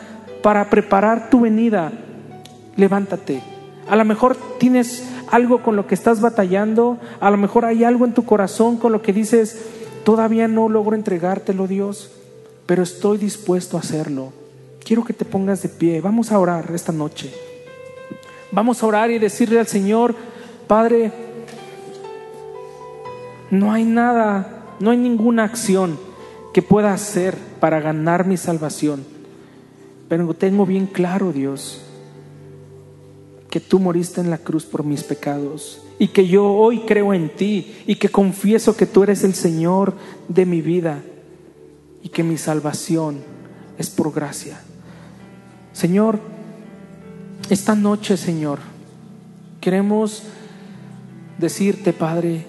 para 0.43 0.69
preparar 0.69 1.31
tu 1.31 1.41
venida, 1.41 1.91
levántate. 2.75 3.41
A 3.89 3.95
lo 3.95 4.05
mejor 4.05 4.37
tienes 4.59 5.03
algo 5.31 5.61
con 5.63 5.75
lo 5.75 5.87
que 5.87 5.95
estás 5.95 6.21
batallando, 6.21 6.97
a 7.19 7.29
lo 7.31 7.37
mejor 7.37 7.65
hay 7.65 7.83
algo 7.83 8.05
en 8.05 8.13
tu 8.13 8.25
corazón 8.25 8.77
con 8.77 8.91
lo 8.91 9.01
que 9.01 9.13
dices, 9.13 9.65
todavía 10.03 10.47
no 10.47 10.69
logro 10.69 10.95
entregártelo, 10.95 11.67
Dios, 11.67 12.11
pero 12.65 12.83
estoy 12.83 13.17
dispuesto 13.17 13.77
a 13.77 13.81
hacerlo. 13.81 14.33
Quiero 14.83 15.03
que 15.03 15.13
te 15.13 15.25
pongas 15.25 15.61
de 15.61 15.69
pie. 15.69 16.01
Vamos 16.01 16.31
a 16.31 16.39
orar 16.39 16.71
esta 16.73 16.91
noche. 16.91 17.31
Vamos 18.51 18.81
a 18.81 18.87
orar 18.87 19.11
y 19.11 19.19
decirle 19.19 19.59
al 19.59 19.67
Señor, 19.67 20.15
Padre, 20.67 21.11
no 23.51 23.71
hay 23.71 23.83
nada, 23.83 24.75
no 24.79 24.91
hay 24.91 24.97
ninguna 24.97 25.43
acción 25.43 25.99
que 26.53 26.61
pueda 26.61 26.93
hacer 26.93 27.35
para 27.59 27.79
ganar 27.79 28.25
mi 28.25 28.37
salvación 28.37 29.19
pero 30.09 30.33
tengo 30.33 30.65
bien 30.65 30.87
claro, 30.87 31.31
Dios, 31.31 31.81
que 33.49 33.59
tú 33.59 33.79
moriste 33.79 34.21
en 34.21 34.29
la 34.29 34.37
cruz 34.37 34.65
por 34.65 34.83
mis 34.83 35.03
pecados 35.03 35.81
y 35.97 36.09
que 36.09 36.27
yo 36.27 36.45
hoy 36.45 36.81
creo 36.81 37.13
en 37.13 37.29
ti 37.29 37.75
y 37.87 37.95
que 37.95 38.09
confieso 38.09 38.75
que 38.75 38.85
tú 38.85 39.03
eres 39.03 39.23
el 39.23 39.33
Señor 39.33 39.95
de 40.27 40.45
mi 40.45 40.61
vida 40.61 41.01
y 42.03 42.09
que 42.09 42.23
mi 42.23 42.37
salvación 42.37 43.17
es 43.77 43.89
por 43.89 44.13
gracia. 44.13 44.61
Señor, 45.73 46.19
esta 47.49 47.75
noche, 47.75 48.17
Señor, 48.17 48.59
queremos 49.59 50.23
decirte, 51.37 51.93
Padre, 51.93 52.45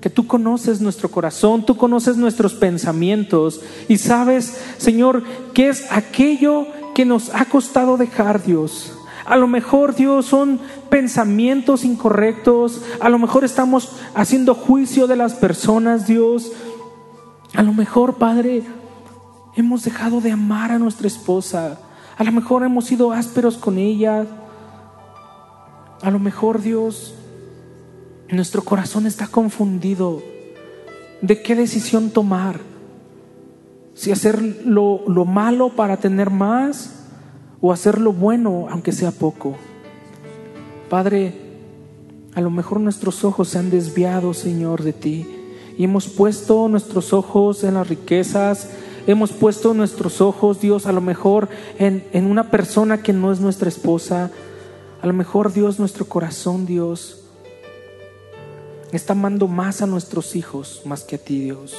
que 0.00 0.10
tú 0.10 0.26
conoces 0.26 0.80
nuestro 0.80 1.10
corazón, 1.10 1.64
tú 1.64 1.76
conoces 1.76 2.16
nuestros 2.16 2.54
pensamientos 2.54 3.60
y 3.88 3.98
sabes, 3.98 4.58
Señor, 4.76 5.22
qué 5.54 5.68
es 5.68 5.90
aquello 5.90 6.66
que 6.94 7.04
nos 7.04 7.30
ha 7.34 7.44
costado 7.46 7.96
dejar, 7.96 8.44
Dios. 8.44 8.98
A 9.24 9.36
lo 9.36 9.46
mejor, 9.46 9.94
Dios, 9.94 10.26
son 10.26 10.60
pensamientos 10.90 11.84
incorrectos, 11.84 12.82
a 13.00 13.08
lo 13.08 13.18
mejor 13.18 13.44
estamos 13.44 13.96
haciendo 14.14 14.54
juicio 14.54 15.06
de 15.06 15.16
las 15.16 15.34
personas, 15.34 16.06
Dios. 16.06 16.52
A 17.54 17.62
lo 17.62 17.72
mejor, 17.72 18.14
Padre, 18.14 18.62
hemos 19.56 19.84
dejado 19.84 20.20
de 20.20 20.32
amar 20.32 20.72
a 20.72 20.78
nuestra 20.78 21.06
esposa, 21.06 21.78
a 22.16 22.24
lo 22.24 22.32
mejor 22.32 22.64
hemos 22.64 22.86
sido 22.86 23.12
ásperos 23.12 23.56
con 23.56 23.78
ella. 23.78 24.26
A 26.02 26.10
lo 26.10 26.18
mejor, 26.18 26.60
Dios, 26.60 27.14
nuestro 28.28 28.62
corazón 28.62 29.06
está 29.06 29.28
confundido 29.28 30.22
de 31.20 31.42
qué 31.42 31.54
decisión 31.54 32.10
tomar. 32.10 32.60
Si 33.94 34.10
hacer 34.10 34.42
lo, 34.64 35.02
lo, 35.06 35.24
malo 35.24 35.70
para 35.70 35.98
tener 35.98 36.30
más 36.30 37.01
o 37.62 37.72
hacer 37.72 37.98
lo 37.98 38.12
bueno 38.12 38.66
aunque 38.68 38.92
sea 38.92 39.12
poco. 39.12 39.54
Padre, 40.90 41.32
a 42.34 42.42
lo 42.42 42.50
mejor 42.50 42.80
nuestros 42.80 43.24
ojos 43.24 43.48
se 43.48 43.58
han 43.58 43.70
desviado, 43.70 44.34
Señor, 44.34 44.82
de 44.82 44.92
ti. 44.92 45.26
Y 45.78 45.84
hemos 45.84 46.08
puesto 46.08 46.68
nuestros 46.68 47.14
ojos 47.14 47.64
en 47.64 47.74
las 47.74 47.88
riquezas, 47.88 48.68
hemos 49.06 49.32
puesto 49.32 49.72
nuestros 49.72 50.20
ojos, 50.20 50.60
Dios, 50.60 50.86
a 50.86 50.92
lo 50.92 51.00
mejor 51.00 51.48
en, 51.78 52.04
en 52.12 52.26
una 52.26 52.50
persona 52.50 53.02
que 53.02 53.14
no 53.14 53.32
es 53.32 53.40
nuestra 53.40 53.70
esposa. 53.70 54.30
A 55.00 55.06
lo 55.06 55.14
mejor, 55.14 55.52
Dios, 55.52 55.78
nuestro 55.78 56.04
corazón, 56.04 56.66
Dios, 56.66 57.22
está 58.92 59.14
amando 59.14 59.48
más 59.48 59.80
a 59.82 59.86
nuestros 59.86 60.36
hijos 60.36 60.82
más 60.84 61.04
que 61.04 61.16
a 61.16 61.18
ti, 61.18 61.40
Dios. 61.40 61.74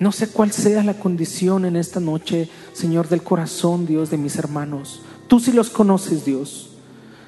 No 0.00 0.12
sé 0.12 0.28
cuál 0.28 0.52
sea 0.52 0.82
la 0.84 0.94
condición 0.94 1.64
en 1.64 1.76
esta 1.76 2.00
noche, 2.00 2.48
Señor, 2.72 3.08
del 3.08 3.22
corazón, 3.22 3.86
Dios, 3.86 4.10
de 4.10 4.16
mis 4.16 4.36
hermanos. 4.36 5.02
Tú 5.26 5.40
sí 5.40 5.52
los 5.52 5.70
conoces, 5.70 6.24
Dios. 6.24 6.70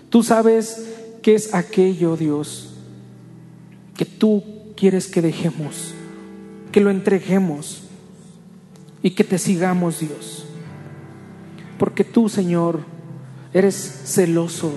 Tú 0.08 0.22
sabes 0.22 0.86
qué 1.22 1.34
es 1.34 1.54
aquello, 1.54 2.16
Dios, 2.16 2.70
que 3.96 4.04
tú 4.04 4.42
quieres 4.76 5.06
que 5.06 5.20
dejemos, 5.20 5.94
que 6.72 6.80
lo 6.80 6.90
entreguemos 6.90 7.82
y 9.02 9.10
que 9.10 9.24
te 9.24 9.38
sigamos, 9.38 10.00
Dios. 10.00 10.46
Porque 11.78 12.04
tú, 12.04 12.28
Señor, 12.28 12.80
eres 13.52 13.74
celoso 14.04 14.72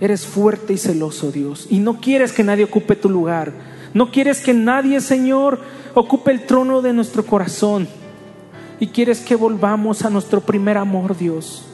Eres 0.00 0.26
fuerte 0.26 0.72
y 0.72 0.78
celoso, 0.78 1.32
Dios. 1.32 1.66
Y 1.70 1.80
no 1.80 2.00
quieres 2.00 2.32
que 2.32 2.44
nadie 2.44 2.64
ocupe 2.64 2.94
tu 2.94 3.08
lugar. 3.08 3.52
No 3.94 4.10
quieres 4.10 4.40
que 4.40 4.54
nadie, 4.54 5.00
Señor, 5.00 5.60
ocupe 5.94 6.30
el 6.30 6.46
trono 6.46 6.82
de 6.82 6.92
nuestro 6.92 7.24
corazón. 7.24 7.88
Y 8.80 8.88
quieres 8.88 9.20
que 9.20 9.36
volvamos 9.36 10.04
a 10.04 10.10
nuestro 10.10 10.40
primer 10.40 10.78
amor, 10.78 11.16
Dios. 11.16 11.67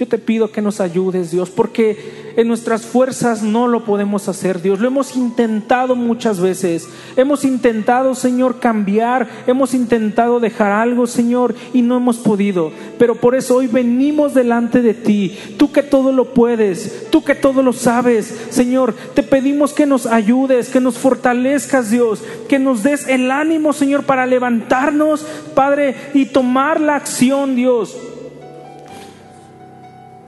Yo 0.00 0.08
te 0.08 0.16
pido 0.16 0.50
que 0.50 0.62
nos 0.62 0.80
ayudes, 0.80 1.30
Dios, 1.30 1.50
porque 1.50 2.32
en 2.34 2.48
nuestras 2.48 2.86
fuerzas 2.86 3.42
no 3.42 3.68
lo 3.68 3.84
podemos 3.84 4.28
hacer, 4.30 4.62
Dios. 4.62 4.80
Lo 4.80 4.88
hemos 4.88 5.14
intentado 5.14 5.94
muchas 5.94 6.40
veces. 6.40 6.88
Hemos 7.18 7.44
intentado, 7.44 8.14
Señor, 8.14 8.60
cambiar. 8.60 9.28
Hemos 9.46 9.74
intentado 9.74 10.40
dejar 10.40 10.72
algo, 10.72 11.06
Señor, 11.06 11.54
y 11.74 11.82
no 11.82 11.98
hemos 11.98 12.16
podido. 12.16 12.72
Pero 12.98 13.16
por 13.16 13.34
eso 13.34 13.56
hoy 13.56 13.66
venimos 13.66 14.32
delante 14.32 14.80
de 14.80 14.94
ti. 14.94 15.36
Tú 15.58 15.70
que 15.70 15.82
todo 15.82 16.12
lo 16.12 16.32
puedes, 16.32 17.10
tú 17.10 17.22
que 17.22 17.34
todo 17.34 17.62
lo 17.62 17.74
sabes, 17.74 18.34
Señor. 18.48 18.94
Te 19.12 19.22
pedimos 19.22 19.74
que 19.74 19.84
nos 19.84 20.06
ayudes, 20.06 20.70
que 20.70 20.80
nos 20.80 20.96
fortalezcas, 20.96 21.90
Dios. 21.90 22.22
Que 22.48 22.58
nos 22.58 22.82
des 22.82 23.06
el 23.06 23.30
ánimo, 23.30 23.74
Señor, 23.74 24.04
para 24.04 24.24
levantarnos, 24.24 25.26
Padre, 25.54 25.94
y 26.14 26.24
tomar 26.24 26.80
la 26.80 26.96
acción, 26.96 27.54
Dios 27.54 27.98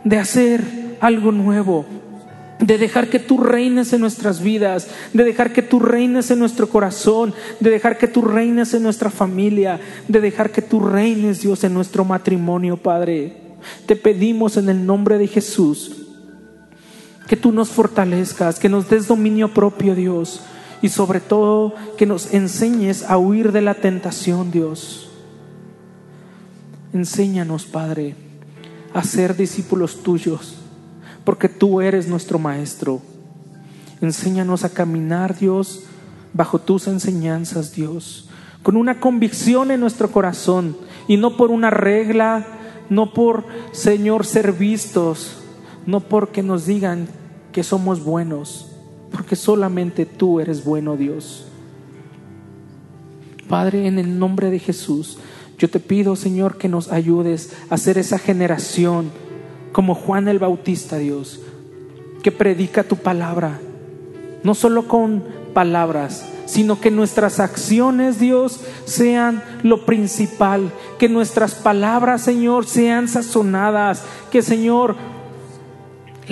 de 0.04 0.18
hacer 0.18 0.96
algo 1.00 1.32
nuevo, 1.32 1.84
de 2.58 2.78
dejar 2.78 3.10
que 3.10 3.18
tú 3.18 3.38
reines 3.38 3.92
en 3.92 4.00
nuestras 4.00 4.40
vidas, 4.40 4.88
de 5.12 5.24
dejar 5.24 5.52
que 5.52 5.62
tú 5.62 5.80
reines 5.80 6.30
en 6.30 6.38
nuestro 6.38 6.68
corazón, 6.68 7.34
de 7.60 7.70
dejar 7.70 7.98
que 7.98 8.08
tú 8.08 8.22
reines 8.22 8.72
en 8.74 8.82
nuestra 8.82 9.10
familia, 9.10 9.80
de 10.08 10.20
dejar 10.20 10.50
que 10.50 10.62
tú 10.62 10.80
reines, 10.80 11.42
Dios, 11.42 11.64
en 11.64 11.74
nuestro 11.74 12.04
matrimonio, 12.04 12.76
Padre. 12.76 13.36
Te 13.86 13.96
pedimos 13.96 14.56
en 14.56 14.68
el 14.68 14.86
nombre 14.86 15.18
de 15.18 15.26
Jesús 15.26 15.98
que 17.28 17.36
tú 17.36 17.52
nos 17.52 17.70
fortalezcas, 17.70 18.58
que 18.58 18.68
nos 18.68 18.90
des 18.90 19.06
dominio 19.06 19.54
propio, 19.54 19.94
Dios, 19.94 20.42
y 20.82 20.88
sobre 20.88 21.20
todo 21.20 21.74
que 21.96 22.04
nos 22.04 22.34
enseñes 22.34 23.04
a 23.04 23.16
huir 23.16 23.52
de 23.52 23.62
la 23.62 23.74
tentación, 23.74 24.50
Dios. 24.50 25.10
Enséñanos, 26.92 27.64
Padre 27.64 28.21
a 28.94 29.02
ser 29.02 29.36
discípulos 29.36 30.02
tuyos, 30.02 30.56
porque 31.24 31.48
tú 31.48 31.80
eres 31.80 32.08
nuestro 32.08 32.38
Maestro. 32.38 33.00
Enséñanos 34.00 34.64
a 34.64 34.70
caminar, 34.70 35.38
Dios, 35.38 35.84
bajo 36.32 36.58
tus 36.58 36.88
enseñanzas, 36.88 37.74
Dios, 37.74 38.28
con 38.62 38.76
una 38.76 39.00
convicción 39.00 39.70
en 39.70 39.80
nuestro 39.80 40.10
corazón 40.10 40.76
y 41.08 41.16
no 41.16 41.36
por 41.36 41.50
una 41.50 41.70
regla, 41.70 42.46
no 42.90 43.12
por, 43.12 43.44
Señor, 43.72 44.26
ser 44.26 44.52
vistos, 44.52 45.38
no 45.86 46.00
porque 46.00 46.42
nos 46.42 46.66
digan 46.66 47.08
que 47.52 47.62
somos 47.62 48.02
buenos, 48.02 48.70
porque 49.10 49.36
solamente 49.36 50.06
tú 50.06 50.40
eres 50.40 50.64
bueno, 50.64 50.96
Dios. 50.96 51.46
Padre, 53.48 53.86
en 53.86 53.98
el 53.98 54.18
nombre 54.18 54.50
de 54.50 54.58
Jesús, 54.58 55.18
yo 55.58 55.70
te 55.70 55.80
pido, 55.80 56.16
Señor, 56.16 56.58
que 56.58 56.68
nos 56.68 56.90
ayudes 56.90 57.52
a 57.70 57.76
ser 57.76 57.98
esa 57.98 58.18
generación 58.18 59.10
como 59.72 59.94
Juan 59.94 60.28
el 60.28 60.38
Bautista, 60.38 60.98
Dios, 60.98 61.40
que 62.22 62.32
predica 62.32 62.84
tu 62.84 62.96
palabra, 62.96 63.60
no 64.42 64.54
solo 64.54 64.88
con 64.88 65.24
palabras, 65.54 66.24
sino 66.46 66.80
que 66.80 66.90
nuestras 66.90 67.40
acciones, 67.40 68.18
Dios, 68.18 68.60
sean 68.84 69.42
lo 69.62 69.86
principal, 69.86 70.70
que 70.98 71.08
nuestras 71.08 71.54
palabras, 71.54 72.22
Señor, 72.22 72.66
sean 72.66 73.08
sazonadas, 73.08 74.04
que, 74.30 74.42
Señor, 74.42 74.96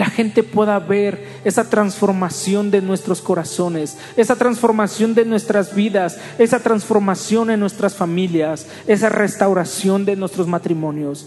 la 0.01 0.07
gente 0.07 0.43
pueda 0.43 0.79
ver 0.79 1.23
esa 1.45 1.69
transformación 1.69 2.71
de 2.71 2.81
nuestros 2.81 3.21
corazones, 3.21 3.99
esa 4.17 4.35
transformación 4.35 5.13
de 5.15 5.27
nuestras 5.27 5.75
vidas, 5.75 6.17
esa 6.39 6.61
transformación 6.61 7.51
en 7.51 7.61
nuestras 7.61 7.95
familias, 7.97 8.67
esa 8.87 9.11
restauración 9.11 10.07
de 10.07 10.17
nuestros 10.17 10.47
matrimonios 10.47 11.27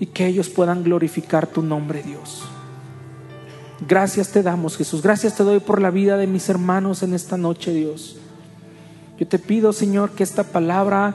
y 0.00 0.06
que 0.06 0.26
ellos 0.26 0.48
puedan 0.48 0.82
glorificar 0.82 1.46
tu 1.46 1.62
nombre, 1.62 2.02
Dios. 2.02 2.42
Gracias 3.86 4.30
te 4.30 4.42
damos, 4.42 4.76
Jesús. 4.76 5.00
Gracias 5.00 5.36
te 5.36 5.44
doy 5.44 5.60
por 5.60 5.80
la 5.80 5.92
vida 5.92 6.16
de 6.16 6.26
mis 6.26 6.48
hermanos 6.48 7.04
en 7.04 7.14
esta 7.14 7.36
noche, 7.36 7.72
Dios. 7.72 8.16
Yo 9.16 9.28
te 9.28 9.38
pido, 9.38 9.72
Señor, 9.72 10.10
que 10.10 10.24
esta 10.24 10.42
palabra 10.42 11.14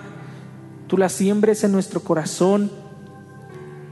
tú 0.87 0.97
la 0.97 1.09
siembres 1.09 1.65
en 1.65 1.73
nuestro 1.73 1.99
corazón 1.99 2.71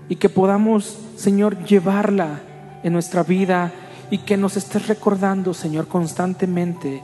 y 0.07 0.15
que 0.15 0.29
podamos, 0.29 0.97
Señor, 1.17 1.61
llevarla 1.65 2.44
en 2.86 2.93
nuestra 2.93 3.23
vida 3.23 3.73
y 4.09 4.19
que 4.19 4.38
nos 4.38 4.55
estés 4.55 4.88
recordando, 4.88 5.53
Señor, 5.53 5.89
constantemente 5.89 7.03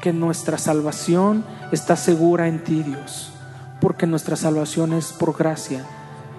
que 0.00 0.14
nuestra 0.14 0.56
salvación 0.56 1.44
está 1.72 1.96
segura 1.96 2.48
en 2.48 2.64
ti, 2.64 2.82
Dios, 2.82 3.34
porque 3.82 4.06
nuestra 4.06 4.36
salvación 4.36 4.94
es 4.94 5.12
por 5.12 5.36
gracia 5.36 5.84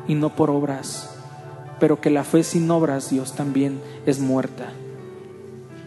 y 0.08 0.16
no 0.16 0.36
por 0.36 0.49
obras 0.49 1.14
pero 1.84 1.99
que 1.99 2.10
la 2.10 2.24
fe 2.24 2.43
sin 2.45 2.72
obras, 2.72 3.10
Dios, 3.10 3.34
también 3.36 3.82
es 4.06 4.20
muerta. 4.20 4.72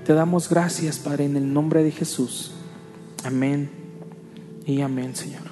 Te 0.05 0.13
damos 0.13 0.51
gracias, 0.51 0.99
Padre, 0.99 1.25
en 1.25 1.39
el 1.39 1.55
nombre 1.55 1.83
de 1.83 1.91
Jesús. 1.91 2.53
Amén 3.25 3.71
y 4.67 4.83
amén, 4.83 5.17
Señor. 5.17 5.46